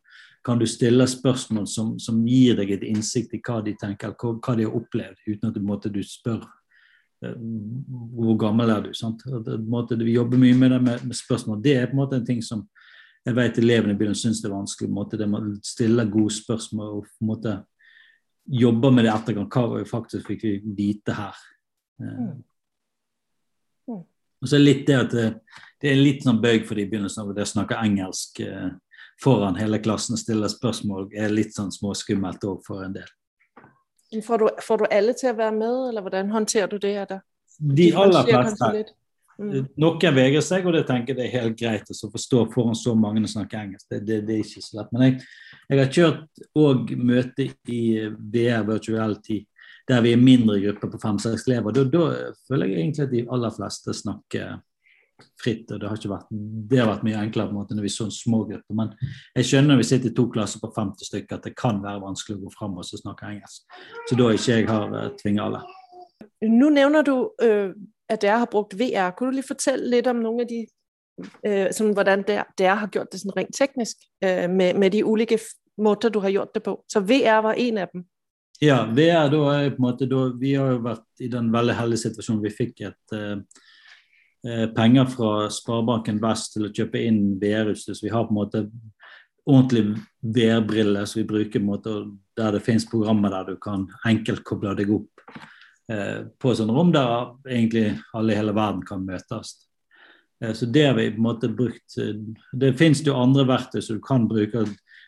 kan 0.47 0.59
du 0.59 0.67
stille 0.67 1.07
spørsmål 1.07 1.67
som, 1.67 1.95
som, 1.99 2.19
gir 2.27 2.55
deg 2.59 2.75
et 2.75 2.83
innsikt 2.87 3.33
i 3.35 3.41
hva 3.43 3.61
de 3.63 3.73
tenker, 3.79 4.13
hva, 4.19 4.35
hva 4.35 4.55
de 4.55 4.67
har 4.67 4.75
opplevd, 4.75 5.23
uten 5.27 5.49
at 5.49 5.63
måte, 5.63 5.91
du 5.91 5.99
spør 6.03 6.43
uh, 7.23 7.33
hvor 8.15 8.37
gammel 8.39 8.71
er 8.71 8.85
du. 8.85 8.93
sant? 8.95 9.23
Måte, 9.67 9.95
vi 9.99 10.15
jobber 10.15 10.39
mye 10.39 10.55
med 10.55 10.75
det 10.75 10.81
med, 10.83 11.07
med, 11.07 11.19
spørsmål. 11.19 11.63
Det 11.63 11.75
er 11.75 11.87
på 11.87 11.97
en 11.97 12.03
måte 12.03 12.19
en 12.19 12.27
ting 12.27 12.43
som 12.43 12.67
jeg 13.27 13.35
vet 13.35 13.57
elevene 13.59 13.95
begynner 13.97 14.15
å 14.15 14.19
synes 14.21 14.39
det 14.39 14.47
er 14.47 14.55
vanskelig. 14.55 14.91
Måte, 14.93 15.19
De 15.19 15.27
stiller 15.67 16.11
gode 16.11 16.33
spørsmål 16.37 16.93
og 16.95 17.07
på 17.07 17.25
en 17.25 17.31
måte 17.31 17.55
jobbe 18.47 18.91
med 18.95 19.07
det 19.07 19.11
ettergang. 19.11 19.49
Hva 19.51 19.83
faktisk 19.87 20.29
fikk 20.29 20.45
vi 20.45 20.53
vite 20.77 21.15
her? 21.17 21.41
Uh, 21.99 22.37
mm. 23.91 24.03
Og 24.37 24.47
så 24.47 24.55
er 24.55 24.61
det 24.61 24.67
litt 24.67 24.83
det 24.87 24.97
at 24.97 25.13
det, 25.15 25.27
det 25.81 25.91
er 25.91 25.99
litt 25.99 26.23
sånn 26.23 26.39
bøyg 26.41 26.67
for 26.67 26.77
de 26.77 26.85
i 26.85 26.89
begynnelsen 26.89 27.23
av 27.23 27.31
å 27.33 27.47
snakke 27.51 27.79
engelsk. 27.81 28.39
eh, 28.45 28.69
foran 29.23 29.57
hele 29.57 29.79
klassen 29.81 30.13
og 30.13 30.21
stille 30.21 30.49
spørsmål 30.51 31.09
er 31.17 31.33
litt 31.33 31.55
sånn 31.55 31.71
småskummelt 31.73 32.43
òg 32.45 32.61
for 32.67 32.85
en 32.85 32.93
del. 32.99 33.09
Får 34.23 34.39
du, 34.39 34.47
får 34.63 34.77
du, 34.77 34.85
alle 34.93 35.15
til 35.17 35.31
å 35.33 35.37
være 35.39 35.55
med, 35.57 35.79
eller 35.89 36.05
hvordan 36.05 36.29
håndterer 36.31 36.69
du 36.69 36.77
det? 36.79 36.93
Der? 37.09 37.23
De 37.57 37.87
aller 37.97 38.29
fleste. 38.29 38.85
Mm. 39.37 39.67
Noen 39.77 40.15
vegrer 40.17 40.41
seg, 40.41 40.65
og 40.65 40.73
det 40.73 40.85
tenker 40.87 41.13
jeg 41.13 41.19
det 41.19 41.25
er 41.27 41.41
helt 41.43 41.59
greit 41.59 41.91
å 41.93 42.11
forstå 42.13 42.45
foran 42.53 42.77
så 42.77 42.95
mange 42.97 43.21
som 43.25 43.41
snakker 43.41 43.61
engelsk. 43.61 43.85
Det, 43.89 44.01
det, 44.07 44.21
det, 44.25 44.37
er 44.37 44.45
ikke 44.45 44.65
så 44.65 44.79
lett. 44.79 44.93
Men 44.93 45.05
jeg, 45.05 45.19
jeg 45.69 45.81
har 45.81 45.93
kjørt 45.99 46.41
òg 46.57 46.95
møte 46.97 47.51
i 47.69 47.83
VR 48.17 48.65
virtuality 48.67 49.43
der 49.87 50.01
vi 50.03 50.11
er 50.11 50.19
mindre 50.19 50.57
grupper 50.59 50.89
på 50.91 50.99
fem-seks 50.99 51.45
elever. 51.47 51.71
Da, 51.71 51.85
da 51.87 52.33
føler 52.49 52.67
jeg 52.67 52.81
egentlig 52.81 53.05
at 53.05 53.13
de 53.13 53.21
aller 53.31 53.53
fleste 53.55 53.93
snakker 53.95 54.57
fritt. 55.41 55.71
og 55.71 55.79
Det 55.79 55.89
har, 55.89 56.01
vært, 56.11 56.27
det 56.69 56.79
har 56.81 56.89
vært 56.91 57.05
mye 57.07 57.21
enklere 57.21 57.49
på 57.49 57.55
en 57.55 57.59
måte 57.61 57.77
når 57.77 57.87
vi 57.87 57.93
så 57.93 58.07
en 58.07 58.13
små 58.13 58.43
grupper. 58.49 58.77
Men 58.77 58.93
jeg 59.37 59.49
skjønner 59.49 59.73
når 59.73 59.81
vi 59.81 59.89
sitter 59.91 60.11
i 60.11 60.15
to 60.17 60.27
klasser 60.33 60.61
på 60.63 60.71
50 60.75 61.11
stykker 61.11 61.39
at 61.39 61.47
det 61.47 61.55
kan 61.57 61.79
være 61.83 62.03
vanskelig 62.03 62.37
å 62.37 62.45
gå 62.45 62.53
fram 62.57 62.77
og 62.77 62.89
snakke 62.89 63.31
engelsk. 63.31 63.79
Så 64.09 64.19
da 64.19 64.31
ikke 64.33 64.57
jeg 64.57 64.67
har 64.69 64.89
tvinga 64.89 65.11
tvinget 65.21 65.45
alle. 65.45 65.63
Nå 66.47 66.69
nevner 66.73 67.05
du 67.05 67.15
øh, 67.43 67.71
at 68.09 68.21
dere 68.21 68.39
har 68.39 68.49
brukt 68.51 68.75
VR. 68.79 69.11
Kunne 69.11 69.31
du 69.31 69.39
lige 69.39 69.47
fortelle 69.47 69.89
litt 69.91 70.07
om 70.07 70.19
noen 70.23 70.43
av 70.43 70.49
de 70.49 70.65
øh, 71.45 71.69
sådan, 71.71 71.93
hvordan 71.93 72.23
dere, 72.27 72.75
har 72.75 72.91
gjort 72.93 73.11
det 73.11 73.21
sådan 73.21 73.37
rent 73.37 73.55
teknisk 73.55 73.97
øh, 74.23 74.49
med, 74.49 74.73
med 74.73 74.91
de 74.91 75.05
ulike 75.05 75.39
måter 75.77 76.09
du 76.09 76.19
har 76.19 76.31
gjort 76.31 76.53
det 76.55 76.63
på? 76.63 76.83
Så 76.89 76.99
VR 76.99 77.41
var 77.41 77.53
en 77.53 77.77
av 77.77 77.87
dem. 77.93 78.05
Ja, 78.61 78.85
VR 78.85 79.29
da 79.29 79.41
er 79.53 79.69
på 79.69 79.75
en 79.75 79.85
måte 79.85 80.05
da, 80.09 80.27
Vi 80.39 80.53
har 80.57 80.71
jo 80.71 80.83
vært 80.85 81.21
i 81.21 81.29
den 81.29 81.51
veldig 81.53 81.75
heldige 81.77 82.07
situasjonen 82.07 82.43
vi 82.43 82.53
fikk 82.57 82.81
et 82.87 83.17
eh, 83.17 84.65
penger 84.73 85.05
fra 85.11 85.49
Sparebanken 85.53 86.21
Vest 86.23 86.55
til 86.55 86.65
å 86.65 86.71
kjøpe 86.73 87.01
inn 87.05 87.37
VR-utstyr. 87.41 87.93
Så 87.93 88.07
vi 88.07 88.13
har 88.13 88.25
på 88.25 88.33
en 88.33 88.39
måte 88.39 88.63
ordentlig 89.47 89.99
VR-briller 90.21 91.05
som 91.05 91.21
vi 91.21 91.27
bruker 91.27 91.59
på 91.59 91.63
en 91.63 91.69
måte, 91.69 91.93
der 92.37 92.57
det 92.57 92.63
finnes 92.65 92.87
programmer 92.89 93.33
der 93.33 93.53
du 93.53 93.61
kan 93.61 93.85
enkelt 94.05 94.43
koble 94.47 94.73
deg 94.77 94.89
opp 94.95 95.11
på 95.87 96.51
sånne 96.51 96.73
rom 96.75 96.89
der 96.91 97.11
egentlig 97.47 97.85
alle 98.17 98.33
i 98.33 98.37
hele 98.39 98.51
verden 98.55 98.81
kan 98.83 99.05
møtes. 99.07 99.53
Eh, 100.43 100.53
så 100.53 100.65
det 100.65 100.85
har 100.85 100.93
vi 100.93 101.11
på 101.11 101.15
en 101.15 101.21
måte 101.23 101.49
brukt. 101.49 101.97
Eh, 101.97 102.15
det 102.53 102.75
finnes 102.77 103.01
jo 103.05 103.17
andre 103.17 103.47
verktøy 103.47 103.81
som 103.81 103.97
du 103.97 104.03
kan 104.03 104.27
bruke 104.29 104.65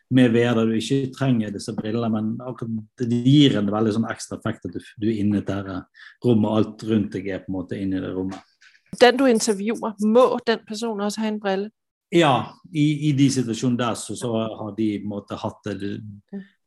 med 0.09 0.31
VR 0.33 0.55
der 0.57 0.69
du 0.71 0.77
ikke 0.77 1.11
trenger 1.13 1.51
disse 1.53 1.73
brillene, 1.77 2.09
men 2.09 2.77
det 2.97 3.09
gir 3.27 3.59
en 3.59 3.69
veldig 3.69 3.91
sånn 3.93 4.07
ekstra 4.09 4.39
effekt 4.39 4.65
at 4.65 4.73
du, 4.73 4.79
du 4.97 5.05
er 5.05 5.19
inne 5.21 5.37
i 5.37 5.43
dette 5.45 5.83
rommet, 6.25 6.49
alt 6.49 6.85
rundt 6.89 7.13
deg 7.13 7.27
er 7.29 7.43
på 7.43 7.51
en 7.51 7.57
måte 7.59 7.77
inne 7.77 7.99
i 7.99 8.01
det 8.01 8.15
rommet. 8.15 8.55
Den 8.97 9.19
du 9.19 9.27
intervjuer, 9.29 9.93
må 10.01 10.23
den 10.47 10.63
personen 10.65 11.05
også 11.05 11.21
ha 11.21 11.29
en 11.29 11.37
brille? 11.43 11.69
Ja, 12.09 12.55
i, 12.73 12.87
i, 13.05 13.13
de 13.13 13.27
situasjonene 13.29 13.83
der 13.83 13.99
så, 14.01 14.15
så, 14.17 14.31
har 14.33 14.71
de 14.73 14.87
på 14.97 15.05
en 15.05 15.11
måte 15.11 15.37
hatt 15.37 15.69
det. 15.69 15.91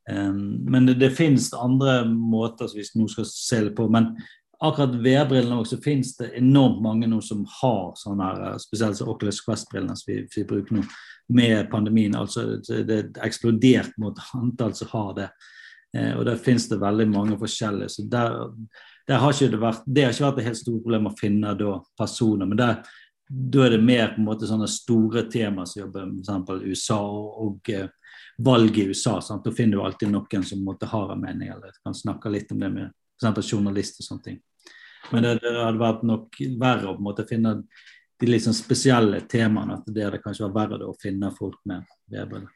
Men 0.05 0.85
det, 0.85 0.97
det, 0.99 1.13
finnes 1.15 1.53
andre 1.55 2.01
måter 2.09 2.67
hvis 2.75 2.91
noen 2.97 3.11
skal 3.11 3.27
se 3.29 3.61
det 3.69 3.75
på. 3.77 3.85
Men 3.87 4.09
akkurat 4.63 4.95
VR-brillene 4.95 5.59
også 5.59 5.79
finnes 5.83 6.13
det 6.17 6.31
enormt 6.39 6.81
mange 6.83 7.07
nå 7.09 7.19
som 7.23 7.43
har 7.59 7.91
sånne 7.99 8.29
her, 8.29 8.45
eh, 8.49 8.61
spesielt 8.61 8.99
så 8.99 9.09
Oculus 9.11 9.41
Quest-brillene 9.43 9.95
som 9.99 10.11
vi, 10.11 10.21
vi, 10.35 10.45
bruker 10.47 10.77
nå 10.77 10.85
med 11.35 11.69
pandemien. 11.71 12.15
altså 12.15 12.59
Det 12.63 12.97
er 12.97 13.11
eksplodert 13.25 13.97
mot 13.99 14.19
antall 14.39 14.75
som 14.77 14.91
har 14.93 15.13
det. 15.19 15.29
Eh, 15.97 16.13
og 16.17 16.25
der 16.29 16.41
finnes 16.41 16.69
det 16.71 16.81
veldig 16.81 17.09
mange 17.11 17.39
forskjellige. 17.39 17.89
så 17.89 18.07
der, 18.07 18.39
der 19.07 19.23
har 19.23 19.33
ikke 19.33 19.51
det, 19.51 19.61
vært, 19.61 19.85
det 19.85 20.05
har 20.05 20.15
ikke 20.15 20.29
vært 20.29 20.39
et 20.39 20.49
helt 20.51 20.61
stort 20.61 20.83
problem 20.83 21.09
å 21.09 21.17
finne 21.19 21.55
da, 21.59 21.79
personer. 21.99 22.45
men 22.45 22.59
der 22.59 22.83
da 23.33 23.65
er 23.65 23.71
det 23.73 23.81
mer 23.81 24.11
på 24.13 24.19
en 24.21 24.27
måte 24.27 24.45
sånne 24.45 24.67
store 24.69 25.23
tema 25.31 25.63
som 25.65 25.79
jobber 25.79 26.05
med 26.05 26.27
f.eks. 26.27 26.65
USA 26.67 26.99
og, 27.01 27.29
og 27.41 27.71
uh, 27.73 27.87
valg 28.37 28.77
i 28.77 28.87
USA. 28.89 29.21
Sant? 29.21 29.45
Da 29.45 29.51
finner 29.51 29.77
du 29.77 29.83
alltid 29.83 30.11
noen 30.11 30.43
som 30.43 30.63
måtte 30.65 30.89
ha 30.89 31.03
en 31.13 31.21
mening, 31.21 31.49
eller 31.53 31.75
kan 31.83 31.95
snakke 31.95 32.31
litt 32.33 32.51
om 32.51 32.59
det 32.59 32.69
med 32.73 32.91
f.eks. 33.21 33.51
journalist 33.51 34.01
og 34.01 34.07
sånne 34.07 34.23
ting. 34.23 34.39
Men 35.11 35.23
det, 35.23 35.35
det, 35.43 35.53
hadde 35.59 35.81
vært 35.81 36.03
nok 36.07 36.39
verre 36.59 36.89
å 36.89 36.95
på 36.95 37.01
en 37.01 37.07
måte 37.09 37.27
finne 37.29 37.55
de 38.23 38.39
sånn 38.39 38.55
spesielle 38.55 39.23
temaene. 39.29 39.79
At 39.79 39.87
det 39.93 40.07
hadde 40.07 40.21
kanskje 40.23 40.47
vært 40.47 40.57
verre 40.57 40.81
da, 40.81 40.89
å 40.89 40.99
finne 41.01 41.31
folk 41.37 41.59
med 41.69 41.87
vedbriller. 42.11 42.51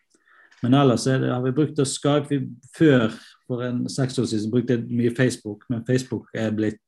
Men 0.63 0.73
ellers 0.73 1.03
det, 1.05 1.29
har 1.29 1.43
vi 1.43 1.53
brukt 1.53 1.79
Skype. 1.85 2.25
Vi, 2.29 2.39
før, 2.77 3.13
for 3.47 3.63
en 3.67 3.85
seks 3.91 4.17
år 4.19 4.29
siden, 4.31 4.51
brukte 4.53 4.77
jeg 4.77 4.87
mye 4.89 5.13
Facebook, 5.15 5.67
men 5.69 5.85
Facebook 5.85 6.31
er 6.33 6.55
blitt 6.55 6.79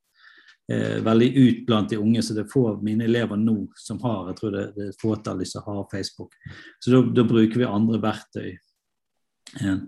eh, 0.71 0.97
veldig 1.05 1.29
ut 1.35 1.59
blant 1.67 1.91
de 1.91 1.99
unge. 2.01 2.23
Så 2.25 2.33
det 2.33 2.47
er 2.47 2.53
få 2.53 2.65
av 2.71 2.81
mine 2.85 3.05
elever 3.05 3.37
nå 3.37 3.59
som 3.77 4.01
har 4.05 4.31
jeg 4.31 4.39
tror 4.39 4.55
det, 4.55 4.65
det 4.77 4.87
er 4.87 4.97
fåtall 5.01 5.45
som 5.45 5.67
har 5.67 5.85
Facebook. 5.91 6.33
Så 6.81 7.03
da, 7.03 7.27
bruker 7.27 7.61
vi 7.61 7.69
andre 7.69 8.01
verktøy 8.01 8.57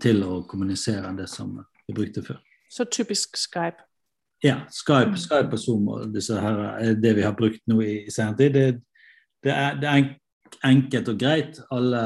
til 0.02 0.22
å 0.26 0.42
kommunisere 0.48 1.12
det 1.16 1.28
som 1.30 1.54
vi 1.86 1.94
brukte 1.94 2.24
før. 2.24 2.40
Så 2.72 2.86
typisk 2.88 3.36
Skype? 3.36 3.84
Ja, 4.42 4.62
Skype, 4.70 5.18
Skype 5.20 5.54
og 5.54 5.60
Zoom 5.60 5.88
og 5.92 6.16
her, 6.16 6.62
er 6.80 6.94
det 6.98 7.14
vi 7.18 7.22
har 7.22 7.34
brukt 7.38 7.62
nå 7.70 7.78
i, 7.84 7.92
i 8.08 8.10
senere 8.10 8.40
tid. 8.40 8.56
Det, 8.56 8.64
det, 9.44 9.52
er, 9.54 9.76
det 9.78 9.90
er 9.90 10.08
enkelt 10.66 11.10
og 11.12 11.20
greit. 11.20 11.60
Alle, 11.70 12.00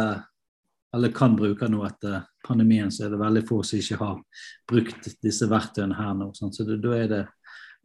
alle 0.93 1.13
kan 1.17 1.37
bruke 1.39 1.69
noe 1.73 1.89
etter 1.89 2.27
pandemien, 2.47 2.91
så 2.93 3.07
er 3.07 3.15
det 3.15 3.23
veldig 3.23 3.45
få 3.49 3.63
som 3.65 3.81
ikke 3.81 4.01
har 4.03 4.21
brukt 4.69 5.09
disse 5.25 5.49
verktøyene 5.51 5.97
her 5.97 6.13
nå. 6.19 6.29
Sånn. 6.37 6.53
Så 6.53 6.69
da 6.69 6.93
er 6.99 7.09
det 7.15 7.23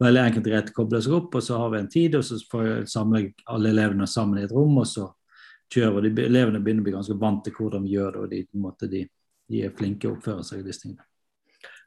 veldig 0.02 0.22
enkelt 0.26 0.44
og 0.44 0.52
greit 0.52 0.74
koble 0.76 1.00
seg 1.02 1.16
opp, 1.16 1.38
og 1.38 1.46
så 1.46 1.62
har 1.62 1.72
vi 1.72 1.80
en 1.80 1.90
tid, 1.96 2.18
og 2.18 2.26
så 2.26 2.38
får 2.50 2.68
vi 2.68 2.76
samle 2.90 3.24
alle 3.54 3.72
elevene 3.72 4.08
sammen 4.10 4.40
i 4.40 4.46
et 4.46 4.54
rom, 4.54 4.76
og 4.82 4.88
så 4.90 5.08
kjører 5.72 6.08
de, 6.08 6.26
Elevene 6.26 6.60
begynner 6.60 6.84
å 6.84 6.88
bli 6.90 6.94
ganske 6.98 7.18
vant 7.20 7.44
til 7.46 7.56
hvordan 7.56 7.84
vi 7.86 7.94
gjør 7.96 8.16
det, 8.16 8.22
og 8.22 8.32
de, 8.32 8.44
måte, 8.60 8.88
de, 8.90 9.06
de 9.50 9.64
er 9.66 9.74
flinke 9.76 10.08
å 10.08 10.16
oppføre 10.16 10.44
seg 10.46 10.62
i 10.62 10.66
disse 10.66 10.84
tingene. 10.84 11.06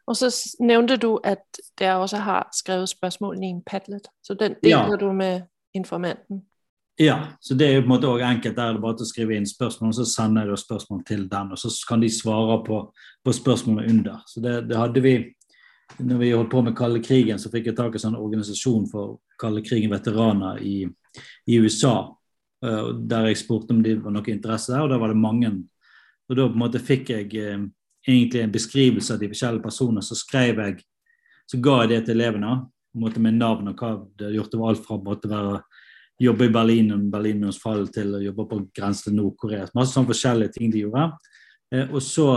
Og 0.05 0.17
så 0.19 0.29
nevnte 0.61 0.99
du 1.01 1.15
at 1.25 1.61
dere 1.79 2.01
også 2.03 2.19
har 2.21 2.49
skrevet 2.53 2.91
spørsmålene 2.91 3.47
i 3.47 3.53
en 3.55 3.63
Padlet, 3.65 4.11
så 4.21 4.35
den 4.37 4.59
deler 4.63 4.93
ja. 4.93 4.99
du 5.01 5.07
med 5.13 5.47
informanten? 5.73 6.43
Ja, 7.01 7.15
så 7.43 7.57
det 7.59 7.67
er 7.67 7.73
jo 7.73 7.81
på 7.81 7.89
en 7.89 7.91
måte 7.91 8.07
også 8.07 8.27
enkelt. 8.29 8.55
Der 8.55 8.69
er 8.69 8.75
det 8.77 8.81
bare 8.83 8.95
til 8.95 9.03
å 9.03 9.09
skrive 9.09 9.35
inn 9.35 9.47
spørsmål, 9.49 9.89
og 9.91 9.97
så 9.97 10.05
sender 10.07 10.47
jeg 10.47 10.61
spørsmål 10.61 11.01
til 11.07 11.25
den. 11.31 11.49
Og 11.51 11.59
så 11.59 11.71
kan 11.89 12.03
de 12.03 12.11
svare 12.13 12.61
på, 12.63 12.77
på 13.25 13.33
spørsmålene 13.35 13.89
under. 13.91 14.21
Så 14.29 14.43
det, 14.43 14.53
det 14.69 14.77
hadde 14.79 15.03
vi 15.03 15.15
når 15.97 16.17
vi 16.17 16.31
holdt 16.31 16.51
på 16.51 16.61
med 16.65 16.75
kalde 16.77 17.01
krigen, 17.03 17.39
så 17.39 17.51
fikk 17.53 17.69
jeg 17.69 17.77
tak 17.77 17.93
i 17.93 17.99
en 17.99 18.03
sånn 18.07 18.17
organisasjon 18.17 18.87
for 18.89 19.19
kalde 19.41 19.61
krigen-veteraner 19.65 20.61
i, 20.65 20.77
i, 21.45 21.59
USA. 21.61 22.11
Uh, 22.65 22.95
der 23.05 23.29
jeg 23.29 23.43
spurte 23.43 23.75
om 23.75 23.83
det 23.85 23.99
var 24.01 24.15
noe 24.15 24.31
interesse 24.31 24.73
der, 24.73 24.85
og 24.85 24.89
der 24.89 25.01
var 25.01 25.13
det 25.13 25.19
mange. 25.19 25.51
Og 26.29 26.37
da 26.37 26.47
på 26.47 26.57
en 26.57 26.63
måte 26.63 26.81
fikk 26.81 27.11
jeg 27.13 27.31
eh, 27.39 27.65
egentlig 28.07 28.41
en 28.41 28.53
beskrivelse 28.53 29.13
av 29.13 29.21
de 29.21 29.29
forskjellige 29.31 29.65
personene. 29.65 30.03
Så 30.05 30.17
skrev 30.19 30.61
jeg, 30.63 30.85
så 31.49 31.59
ga 31.61 31.81
jeg 31.83 31.93
det 31.93 32.01
til 32.05 32.19
elevene 32.19 32.55
på 32.65 32.99
en 32.99 33.05
måte 33.05 33.21
med 33.21 33.39
navn 33.39 33.71
og 33.71 33.81
hva 33.81 33.91
hadde 33.95 34.33
gjort. 34.35 34.51
Det 34.51 34.61
var 34.61 34.73
alt 34.73 34.85
fra 34.85 34.97
å 34.97 35.17
være 35.35 35.59
jobbe 36.19 36.47
i 36.47 36.53
Berlin 36.53 36.93
og 36.95 37.07
Berlinmurens 37.11 37.59
fall 37.59 37.87
til 37.91 38.13
å 38.15 38.23
jobbe 38.23 38.45
på 38.49 38.59
grensen 38.75 39.09
til 39.09 39.17
Nord-Korea. 39.19 39.67
Masse 39.75 39.95
sånne 39.95 40.13
forskjellige 40.13 40.55
ting 40.55 40.71
de 40.71 40.85
gjorde. 40.85 41.09
Eh, 41.73 41.89
og 41.89 42.01
så 42.03 42.27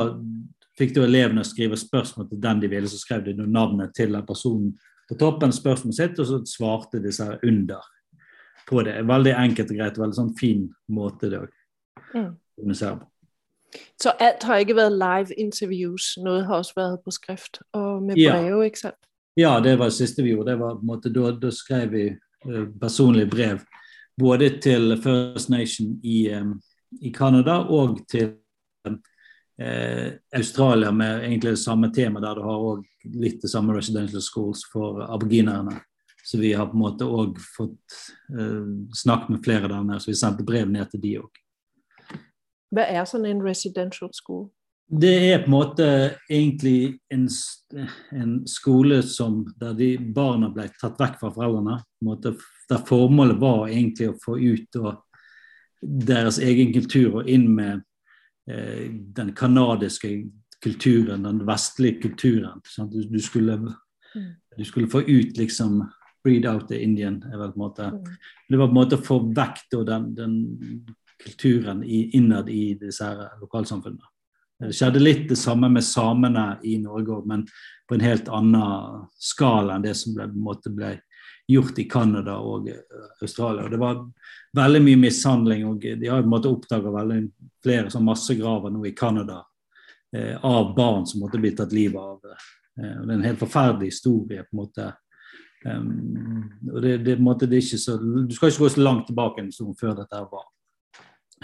fikk 0.79 0.95
da 0.97 1.05
elevene 1.07 1.45
skrive 1.47 1.79
spørsmål 1.79 2.29
til 2.31 2.43
den 2.43 2.63
de 2.63 2.71
ville, 2.71 2.91
så 2.91 2.99
skrev 3.01 3.27
de 3.27 3.37
navnet 3.47 3.95
til 3.97 4.15
den 4.15 4.27
personen 4.27 4.73
på 5.09 5.17
toppen 5.19 5.55
spørsmålet 5.55 5.97
sitt, 5.97 6.19
og 6.21 6.29
så 6.29 6.41
svarte 6.47 7.01
disse 7.03 7.27
under 7.43 7.87
på 8.69 8.83
det. 8.85 8.99
Veldig 9.09 9.33
enkelt 9.41 9.71
og 9.73 9.79
greit, 9.79 10.01
veldig 10.03 10.19
sånn 10.19 10.35
fin 10.39 10.67
måte 10.93 11.31
det 11.33 11.45
òg. 11.47 11.55
mm. 12.99 13.09
Så 14.01 14.15
alt 14.23 14.47
har 14.49 14.63
ikke 14.63 14.79
vært 14.79 14.97
live 14.97 15.37
interviews, 15.41 16.15
noe 16.23 16.45
har 16.49 16.63
også 16.63 16.79
vært 16.79 17.05
på 17.05 17.15
skrift 17.15 17.61
og 17.77 18.03
med 18.07 18.17
brev, 18.17 18.49
ja. 18.49 18.63
ikke 18.71 18.83
sant? 18.87 19.01
Ja, 19.39 19.59
det 19.63 19.77
var 19.79 19.91
det 19.91 19.99
siste 19.99 20.25
vi 20.25 20.33
gjorde. 20.33 20.51
Det 20.53 20.61
var 20.63 20.81
måte, 20.83 21.13
da, 21.15 21.31
da 21.39 21.51
skrev 21.55 21.93
vi 21.93 22.07
uh, 22.11 22.65
personlige 22.81 23.31
brev 23.31 23.61
både 24.19 24.51
til 24.63 24.97
First 25.03 25.51
Nation 25.53 25.93
i, 26.03 26.27
um, 26.35 26.57
i 27.03 27.13
Canada 27.15 27.61
og 27.71 28.01
til 28.11 28.33
um, 28.89 28.99
eh, 29.61 30.13
Australia 30.35 30.91
med 30.91 31.25
egentlig 31.25 31.51
det 31.51 31.59
samme 31.59 31.93
tema, 31.95 32.21
der 32.21 32.35
du 32.35 32.43
har 32.43 32.65
også 32.73 33.13
litt 33.15 33.43
det 33.43 33.51
samme 33.51 33.77
residential 33.77 34.23
schools 34.23 34.65
for 34.73 35.05
aboginerne. 35.07 35.81
Så 36.25 36.39
vi 36.39 36.53
har 36.53 36.67
på 36.67 36.77
en 36.77 36.83
måte 36.83 37.07
òg 37.07 37.39
fått 37.57 37.99
eh, 38.35 38.67
snakket 38.95 39.31
med 39.37 39.45
flere 39.45 39.69
der 39.69 39.85
nede, 39.85 40.01
så 40.01 40.11
vi 40.11 40.19
sendte 40.19 40.47
brev 40.47 40.69
ned 40.71 40.91
til 40.91 41.03
de 41.05 41.15
òg. 41.23 41.45
Hva 42.75 42.85
er 42.85 43.05
sånn 43.09 43.27
en 43.29 43.43
residential 43.45 44.11
school? 44.15 44.49
Det 44.89 45.13
er 45.33 45.43
på 45.43 45.51
en 45.51 45.53
måte 45.53 45.89
egentlig 46.31 46.97
en, 47.13 47.27
en 48.17 48.39
skole 48.49 49.03
som, 49.05 49.43
der 49.61 49.75
de 49.77 49.91
barna 49.99 50.49
ble 50.53 50.65
tatt 50.81 50.97
vekk 51.01 51.19
fra 51.21 51.33
foreldrene. 51.35 51.77
Måte, 52.09 52.33
der 52.71 52.87
formålet 52.89 53.37
var 53.41 53.67
egentlig 53.69 54.09
å 54.13 54.17
få 54.23 54.39
ut 54.41 54.81
deres 55.81 56.41
egen 56.41 56.73
kultur 56.73 57.21
og 57.21 57.29
inn 57.29 57.51
med 57.53 57.85
Eh, 58.51 58.91
den 58.91 59.33
kanadiske 59.33 60.31
kulturen, 60.63 61.23
den 61.23 61.47
vestlige 61.47 62.01
kulturen. 62.03 62.61
Du, 62.91 63.03
du, 63.03 63.21
skulle, 63.21 63.57
mm. 64.15 64.33
du, 64.57 64.65
skulle, 64.65 64.89
få 64.89 65.01
ut 65.01 65.37
liksom 65.37 65.85
Breed 66.25 66.47
out 66.47 66.69
the 66.69 66.83
Indian. 66.83 67.23
er 67.33 67.39
vel 67.39 67.53
på 67.53 67.55
en 67.55 67.59
måte. 67.59 67.85
Mm. 67.85 68.05
Det 68.49 68.59
var 68.59 68.67
på 68.67 68.71
en 68.71 68.79
måte 68.81 68.97
å 68.97 69.05
få 69.05 69.19
vekk 69.37 69.61
den, 69.87 70.09
den, 70.17 70.33
kulturen 71.25 71.83
innad 71.85 72.49
i 72.49 72.75
disse 72.79 73.09
lokalsamfunnene. 73.41 74.07
Det 74.59 74.75
skjedde 74.75 75.03
litt 75.03 75.29
det 75.31 75.39
samme 75.39 75.69
med 75.71 75.87
samene 75.87 76.59
i 76.67 76.79
Norge, 76.83 77.21
men 77.31 77.45
på 77.89 77.95
en 77.95 78.03
helt 78.03 78.29
annen 78.29 79.05
skala 79.15 79.77
enn 79.77 79.85
det 79.85 79.95
som 79.97 80.17
ble, 80.17 80.27
ble 80.75 80.97
gjort 81.49 81.79
i 81.79 81.87
Canada 81.89 82.41
og 82.43 82.67
Australia. 83.23 83.65
Og 83.65 83.71
det 83.71 83.81
var 83.81 84.03
veldig 84.59 84.83
mye 84.83 85.01
mishandling. 85.07 85.65
og 85.69 85.87
De 85.87 86.11
har 86.11 86.25
på 86.25 86.27
en 86.27 86.35
måte 86.35 86.51
oppdaga 86.51 87.07
flere 87.63 87.91
sånn 87.91 88.07
massegraver 88.09 88.75
nå 88.75 88.85
i 88.87 88.97
Canada 88.99 89.45
eh, 90.17 90.35
av 90.45 90.75
barn 90.77 91.07
som 91.07 91.23
måtte 91.23 91.39
bli 91.39 91.55
tatt 91.55 91.73
livet 91.73 92.03
av. 92.03 92.19
Eh, 92.83 92.97
og 92.99 93.07
Det 93.07 93.15
er 93.15 93.17
en 93.17 93.29
helt 93.31 93.45
forferdelig 93.47 93.93
historie. 93.95 94.43
på 94.43 94.57
en 94.57 94.63
måte. 94.65 94.93
Um, 95.67 96.45
og 96.71 96.83
det, 96.83 96.99
det, 97.03 97.17
måte, 97.19 97.47
det, 97.47 97.57
er 97.57 97.65
ikke 97.65 97.81
så, 97.83 97.97
Du 97.99 98.35
skal 98.35 98.53
ikke 98.53 98.63
gå 98.63 98.69
så 98.71 98.81
langt 98.81 99.09
tilbake 99.09 99.43
som 99.51 99.73
før 99.75 99.97
dette 99.99 100.21
var 100.31 100.45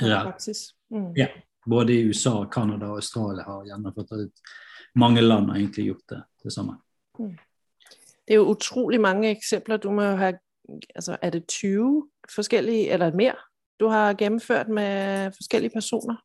reelt. 0.03 0.49
Mm. 0.91 1.11
Ja, 1.17 1.27
både 1.67 1.95
i 1.95 2.05
USA, 2.09 2.45
Canada 2.53 2.93
og 2.93 3.03
Australia 3.03 3.45
har 3.47 3.67
gjennomført 3.67 4.15
det. 4.15 4.31
Mange 4.95 5.21
land 5.21 5.51
har 5.51 5.59
egentlig 5.59 5.87
gjort 5.87 6.09
det, 6.09 6.23
det 6.45 6.53
samme. 6.53 6.77
Mm. 7.19 7.37
Det 8.25 8.35
er 8.35 8.41
jo 8.41 8.51
utrolig 8.55 9.01
mange 9.01 9.31
eksempler. 9.31 9.77
Du 9.77 9.91
må 9.93 10.03
jo 10.03 10.17
ha 10.17 10.33
altså 10.95 11.17
er 11.23 11.31
det 11.31 11.47
20 11.47 12.09
forskellige, 12.35 12.93
eller 12.93 13.13
mer, 13.13 13.35
du 13.81 13.89
har 13.89 14.15
gennemført 14.15 14.69
med 14.69 15.33
forskellige 15.37 15.71
personer? 15.75 16.17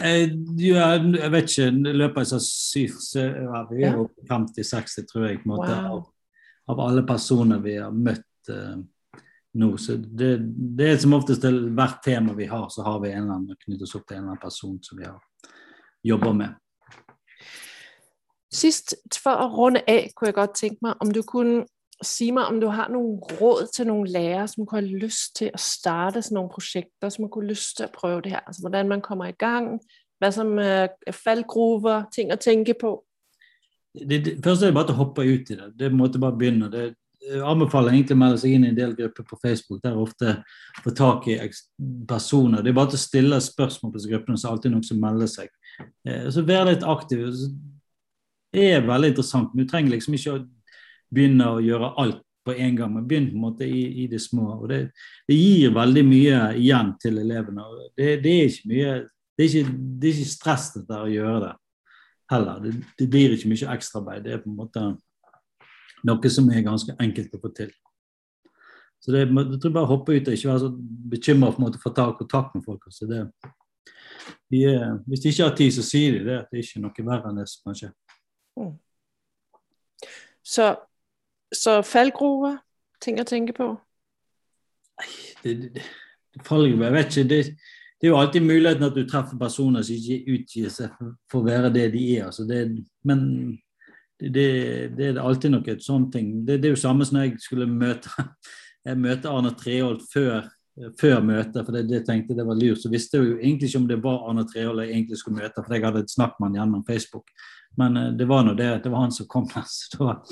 Jeg, 0.00 0.30
jeg 0.58 1.32
vet 1.32 1.50
ikke. 1.50 1.66
I 1.66 1.96
løpet 1.98 2.32
av 2.32 2.40
syv 2.40 2.90
ja, 3.14 3.64
Vi 3.70 3.82
er 3.84 3.98
jo 3.98 4.08
50-60, 4.30 5.06
tror 5.10 5.26
jeg, 5.26 5.40
på 5.42 5.48
en 5.48 5.52
måte, 5.52 5.74
wow. 5.74 5.98
av, 5.98 6.04
av, 6.68 6.80
alle 6.86 7.04
personer 7.06 7.60
vi 7.60 7.76
har 7.76 7.92
møtt 7.92 8.52
uh, 8.52 8.78
nå. 9.54 9.70
Så 9.80 9.96
det, 9.96 10.36
det, 10.78 10.88
er 10.88 10.98
som 11.02 11.16
oftest 11.16 11.42
til 11.44 11.60
hvert 11.74 12.02
tema 12.04 12.34
vi 12.36 12.48
har, 12.50 12.66
så 12.72 12.84
har 12.86 13.00
vi 13.02 13.12
en 13.12 13.22
eller 13.22 13.38
annen 13.38 13.62
knyttet 13.64 13.86
oss 13.86 13.96
opp 13.98 14.06
til 14.08 14.18
en 14.18 14.24
eller 14.24 14.34
annen 14.34 14.42
person 14.42 14.76
som 14.82 15.00
vi 15.00 15.08
har 15.08 15.20
jobba 16.04 16.32
med. 16.36 16.60
Sist, 18.54 18.94
for 19.18 19.40
å 19.42 19.48
runde 19.50 19.82
av, 19.90 20.10
kunne 20.14 20.30
jeg 20.30 20.36
godt 20.36 20.58
tenke 20.60 20.86
meg 20.86 21.00
om 21.02 21.10
du 21.14 21.24
kunne 21.26 21.64
si 22.04 22.28
meg 22.34 22.50
om 22.50 22.58
du 22.60 22.66
har 22.74 22.90
noen 22.92 23.18
råd 23.38 23.70
til 23.74 23.88
noen 23.88 24.08
lærere 24.10 24.46
som 24.50 24.66
kunne 24.66 24.82
ha 24.82 25.00
lyst 25.04 25.36
til 25.38 25.54
å 25.54 25.60
starte 25.60 26.22
sånne 26.22 26.50
prosjekter, 26.52 27.10
som 27.10 27.28
kunne 27.32 27.52
lyst 27.52 27.78
til 27.78 27.88
å 27.88 27.94
prøve 27.94 28.24
det 28.26 28.34
her. 28.34 28.44
Altså, 28.46 28.64
hvordan 28.64 28.90
man 28.90 29.02
kommer 29.04 29.30
i 29.30 29.38
gang, 29.38 29.78
hva 30.20 30.30
som 30.34 30.54
er 30.62 30.90
fallgruver, 31.14 32.08
ting 32.14 32.32
å 32.34 32.40
tenke 32.40 32.76
på. 32.78 32.96
Det, 33.94 34.18
det, 34.26 34.36
først 34.42 34.64
er 34.64 34.72
det 34.72 34.76
bare 34.76 34.94
å 34.94 35.00
hoppe 35.00 35.26
ut 35.26 35.50
i 35.54 35.58
det. 35.58 35.70
Det 35.78 35.90
måtte 35.94 36.22
bare 36.22 36.38
begynne. 36.38 36.70
Det, 36.72 36.88
anbefaler 37.44 37.94
egentlig 37.94 38.16
å 38.16 38.20
melde 38.20 38.40
seg 38.42 38.54
inn 38.54 38.66
i 38.66 38.70
en 38.72 38.78
del 38.78 38.94
grupper 38.98 39.26
på 39.28 39.38
Facebook 39.42 39.82
der 39.84 39.96
ofte 39.98 40.36
får 40.84 40.96
tak 40.98 41.28
i 41.32 41.38
personer. 42.08 42.62
Det 42.62 42.72
er 42.72 42.76
bare 42.76 42.92
til 42.92 43.00
å 43.00 43.04
stille 43.04 43.40
spørsmål 43.42 43.92
på 43.92 44.00
disse 44.00 44.10
gruppene, 44.10 44.38
så 44.38 44.46
er 44.46 44.50
det 44.50 44.56
alltid 44.58 44.74
noen 44.74 44.88
som 44.88 45.00
melder 45.02 45.30
seg. 45.30 45.54
Eh, 46.08 46.28
så 46.34 46.44
Vær 46.46 46.68
litt 46.68 46.84
aktiv. 46.84 47.24
Det 48.54 48.68
er 48.76 48.86
veldig 48.86 49.14
interessant. 49.14 49.54
Men 49.54 49.64
du 49.64 49.72
trenger 49.72 49.96
liksom 49.96 50.18
ikke 50.18 50.36
å 50.36 50.44
begynne 51.14 51.48
å 51.54 51.64
gjøre 51.64 51.94
alt 52.02 52.22
på 52.44 52.52
en 52.60 52.76
gang, 52.76 52.92
men 52.92 53.06
begynn 53.08 53.30
på 53.30 53.38
en 53.38 53.44
måte 53.46 53.66
i, 53.66 53.82
i 54.02 54.06
det 54.10 54.20
små. 54.20 54.58
og 54.58 54.68
det, 54.68 54.80
det, 55.28 55.36
gir 55.38 55.72
veldig 55.74 56.04
mye 56.04 56.40
igjen 56.60 56.92
til 57.00 57.18
elevene. 57.22 57.64
Det, 57.96 58.18
det, 58.24 58.34
er 58.34 58.50
ikke 58.50 58.72
mye 58.72 58.94
det 59.34 59.46
er 59.46 59.48
ikke, 59.48 59.76
det 60.00 60.08
er 60.08 60.18
ikke 60.18 60.34
stress 60.34 60.66
dette 60.76 60.98
å 61.00 61.10
gjøre 61.10 61.40
det 61.46 61.54
heller. 62.34 62.60
Det, 62.60 62.74
det 63.00 63.08
blir 63.10 63.34
ikke 63.34 63.50
mye 63.50 63.76
ekstraarbeid. 63.78 64.26
Det 64.26 64.36
er 64.36 64.42
på 64.44 64.52
en 64.52 64.60
måte 64.60 64.84
noe 66.04 66.30
som 66.32 66.48
er 66.52 66.64
ganske 66.66 66.94
enkelt 67.00 67.34
å 67.34 67.42
få 67.42 67.50
til. 67.56 67.72
Så 69.04 69.12
det, 69.12 69.26
jeg 69.26 69.60
tror 69.60 69.74
bare 69.74 69.90
hoppe 69.90 70.16
ut 70.16 70.30
og 70.30 70.36
ikke 70.36 70.48
være 70.48 70.62
så 70.62 70.70
bekymra 71.12 71.52
for 71.52 71.68
å 71.68 71.82
få 71.82 71.92
ta 71.96 72.06
kontakt 72.16 72.54
med 72.56 72.64
folk. 72.64 72.86
Altså 72.88 73.08
det, 73.10 73.20
de 74.52 74.62
er, 74.70 74.96
hvis 75.08 75.20
de 75.20 75.32
ikke 75.34 75.48
har 75.50 75.56
tid, 75.58 75.74
så 75.76 75.84
sier 75.84 76.16
de 76.16 76.24
det. 76.24 76.40
Det 76.48 76.60
er 76.60 76.64
ikke 76.64 76.84
noe 76.86 77.06
verre 77.10 77.30
enn 77.30 77.42
det 77.42 77.46
som 77.52 77.68
kan 77.68 77.78
skje. 77.80 77.92
Mm. 78.56 78.74
Så 80.44 80.72
så 81.54 81.78
fallgruver, 81.86 82.58
ting 83.02 83.20
å 83.20 83.26
tenke 83.28 83.54
på? 83.56 83.68
Det, 85.44 85.54
det, 85.74 85.84
fallgruver, 86.46 86.88
jeg 86.88 86.96
vet 86.96 87.12
ikke. 87.12 87.28
Det, 87.30 87.40
det, 88.00 88.08
er 88.08 88.10
jo 88.10 88.20
alltid 88.20 88.46
muligheten 88.46 88.86
at 88.88 88.96
du 88.96 89.04
treffer 89.08 89.40
personer 89.40 89.86
som 89.86 89.96
ikke 89.96 90.36
utgir 90.38 90.72
seg 90.72 90.94
for, 90.98 91.40
å 91.40 91.44
være 91.46 91.72
det 91.74 91.88
de 91.94 92.04
er. 92.16 92.28
Altså 92.28 92.46
men 93.08 93.20
det, 94.32 95.08
er 95.08 95.20
alltid 95.20 95.52
noe 95.52 95.78
sånn 95.82 96.10
ting. 96.12 96.34
Det, 96.46 96.60
er 96.62 96.74
jo 96.74 96.80
samme 96.80 97.06
som 97.06 97.18
når 97.18 97.28
jeg 97.28 97.40
skulle 97.44 97.68
møte 97.70 98.12
jeg 98.88 99.00
møter 99.00 99.32
Arne 99.32 99.54
Treholt 99.56 100.04
før, 100.12 100.44
før 101.00 101.20
møtet, 101.24 101.60
for 101.62 101.72
det, 101.74 101.86
det 101.88 102.04
tenkte 102.06 102.36
det 102.36 102.46
var 102.46 102.58
lurt. 102.58 102.82
Så 102.82 102.92
visste 102.92 103.18
jeg 103.18 103.30
jo 103.30 103.40
egentlig 103.40 103.70
ikke 103.70 103.82
om 103.82 103.90
det 103.90 104.00
var 104.04 104.28
Arne 104.28 104.46
Treholt 104.50 104.84
jeg 104.84 104.94
egentlig 104.94 105.20
skulle 105.20 105.40
møte, 105.42 105.62
for 105.62 105.76
jeg 105.76 105.86
hadde 105.86 106.04
et 106.04 106.14
snakk 106.14 106.38
med 106.38 106.50
han 106.50 106.60
gjennom 106.60 106.86
Facebook. 106.88 107.32
Men 107.76 107.96
eh, 107.96 108.12
det 108.18 108.24
var 108.24 108.44
nå 108.44 108.54
det, 108.54 108.68
det 108.84 108.92
var 108.92 109.06
han 109.06 109.12
som 109.12 109.26
kom 109.26 109.48
Så 109.66 110.24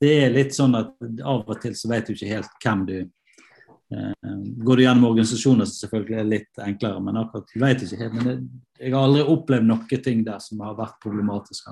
Det 0.00 0.14
er 0.24 0.34
litt 0.34 0.56
sånn 0.56 0.76
at 0.78 0.94
av 1.22 1.44
og 1.46 1.62
til 1.62 1.76
så 1.78 1.90
vet 1.92 2.08
du 2.08 2.14
ikke 2.16 2.32
helt 2.32 2.56
hvem 2.64 2.84
du 2.88 2.96
eh, 2.98 4.32
Går 4.64 4.80
du 4.80 4.84
gjennom 4.84 5.10
organisasjoner 5.10 5.68
som 5.68 5.84
selvfølgelig 5.86 6.18
er 6.20 6.32
litt 6.32 6.62
enklere, 6.64 7.02
men 7.02 7.20
akkurat 7.20 7.54
vet 7.54 7.84
ikke 7.86 8.00
helt. 8.02 8.18
Men 8.18 8.48
jeg 8.78 8.94
har 8.94 9.04
aldri 9.04 9.26
opplevd 9.34 9.68
noen 9.68 10.02
ting 10.04 10.24
der 10.26 10.42
som 10.42 10.64
har 10.64 10.76
vært 10.78 10.98
problematisk. 11.04 11.70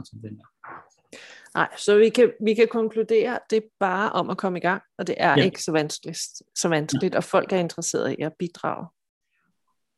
Nei, 1.57 1.67
så 1.81 1.95
vi 1.97 2.11
kan, 2.11 2.31
vi 2.45 2.55
kan, 2.55 2.69
konkludere 2.69 3.39
at 3.39 3.47
det 3.51 3.57
er 3.57 3.69
bare 3.81 4.11
om 4.21 4.29
å 4.29 4.37
komme 4.37 4.61
i 4.61 4.65
gang, 4.65 4.83
og 4.99 5.07
det 5.09 5.15
er 5.17 5.39
ja. 5.41 5.47
ikke 5.49 5.63
så 5.63 5.73
vanskelig, 5.73 6.13
så 6.53 6.69
vanskelig, 6.69 7.15
og 7.17 7.25
folk 7.25 7.53
er 7.53 7.65
interesserede 7.65 8.13
i 8.19 8.27
å 8.29 8.33
bidrage. 8.39 8.91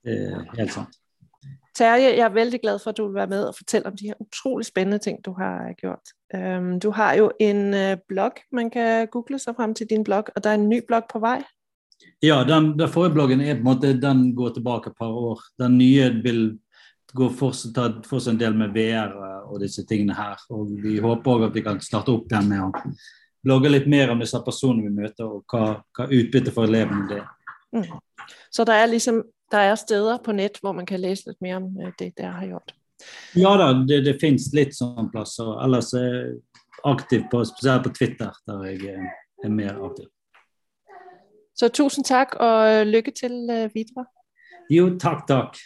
Øh, 0.07 0.45
helt 0.55 0.73
sant. 0.77 1.01
Terje, 1.79 2.13
jeg 2.15 2.25
er 2.25 2.35
veldig 2.35 2.61
glad 2.61 2.79
for 2.83 2.91
at 2.91 2.99
du 2.99 3.05
vil 3.07 3.15
være 3.15 3.31
med 3.31 3.45
og 3.49 3.55
fortelle 3.55 3.91
om 3.91 3.97
de 3.97 4.09
her 4.11 4.23
utrolig 4.23 4.67
spennende 4.67 4.99
ting 4.99 5.19
du 5.25 5.33
har 5.39 5.75
gjort. 5.83 6.15
Um, 6.35 6.81
du 6.81 6.91
har 6.91 7.15
jo 7.15 7.31
en 7.41 7.71
blog, 7.71 8.01
blogg, 8.09 8.41
man 8.53 8.71
kan 8.71 9.07
google 9.13 9.39
sig 9.39 9.55
frem 9.57 9.75
til 9.75 9.91
din 9.91 10.05
blog, 10.05 10.31
og 10.37 10.45
der 10.45 10.51
er 10.51 10.55
en 10.55 10.69
ny 10.69 10.81
blog 10.87 11.03
på 11.13 11.19
vei? 11.23 11.43
Ja, 12.23 12.45
den, 12.49 12.79
den 12.79 12.89
forrige 12.89 13.15
bloggen 13.15 13.41
er 13.41 13.55
på 13.55 13.59
en 13.59 13.65
måte, 13.65 14.01
den 14.01 14.35
går 14.35 14.55
tilbake 14.55 14.91
et 14.91 14.99
par 14.99 15.11
år. 15.11 15.43
Den 15.59 15.79
nye 15.79 16.11
vil 16.23 16.59
gå 17.15 17.29
for, 17.33 17.55
ta 17.75 17.89
for 18.07 18.23
seg 18.23 18.37
en 18.37 18.41
del 18.43 18.59
med 18.59 18.75
VR 18.75 19.15
og 19.49 19.63
disse 19.63 19.85
tingene 19.89 20.17
her. 20.17 20.37
Og 20.55 20.71
vi 20.83 20.99
håper 21.03 21.35
òg 21.35 21.49
at 21.49 21.57
vi 21.57 21.65
kan 21.67 21.81
starte 21.85 22.15
opp 22.15 22.29
den 22.31 22.51
med 22.53 22.67
å 22.67 22.93
blogge 23.45 23.73
litt 23.73 23.89
mer 23.91 24.13
om 24.13 24.21
disse 24.23 24.39
personene 24.45 24.87
vi 24.87 25.03
møter, 25.03 25.27
og 25.27 25.45
hva, 25.51 25.81
hva 25.97 26.07
utbyttet 26.07 26.55
for 26.55 26.69
elevene 26.69 27.09
det 27.11 27.21
er. 27.23 27.35
Mm. 27.77 27.99
Så 28.51 28.65
det 28.69 28.77
er 28.77 28.91
liksom 28.91 29.23
der 29.53 29.59
er 29.59 29.75
steder 29.75 30.19
på 30.25 30.33
nett 30.33 30.59
hvor 30.61 30.75
man 30.77 30.87
kan 30.87 31.01
lese 31.01 31.31
litt 31.31 31.41
mer 31.41 31.57
om 31.57 31.71
øh, 31.81 31.93
det 31.99 32.13
dere 32.19 32.35
har 32.37 32.47
gjort? 32.47 32.75
Ja 33.39 33.55
da, 33.57 33.71
det, 33.89 34.03
det 34.05 34.19
fins 34.21 34.51
litt 34.53 34.75
sånne 34.77 35.09
plasser. 35.13 35.55
Ellers 35.65 35.93
er 35.97 36.07
jeg 36.09 36.37
aktiv 36.85 37.25
på, 37.31 37.43
spesielt 37.47 37.87
på 37.87 37.95
Twitter, 37.97 38.35
der 38.47 38.65
jeg 38.69 38.93
øh, 38.93 39.09
er 39.45 39.55
mer 39.55 39.81
aktiv. 39.89 40.11
Så 41.59 41.71
tusen 41.75 42.05
takk 42.05 42.37
og 42.45 42.87
lykke 42.87 43.15
til 43.17 43.41
øh, 43.51 43.71
videre. 43.75 44.05
Jo, 44.71 44.91
takk, 45.01 45.25
takk. 45.29 45.57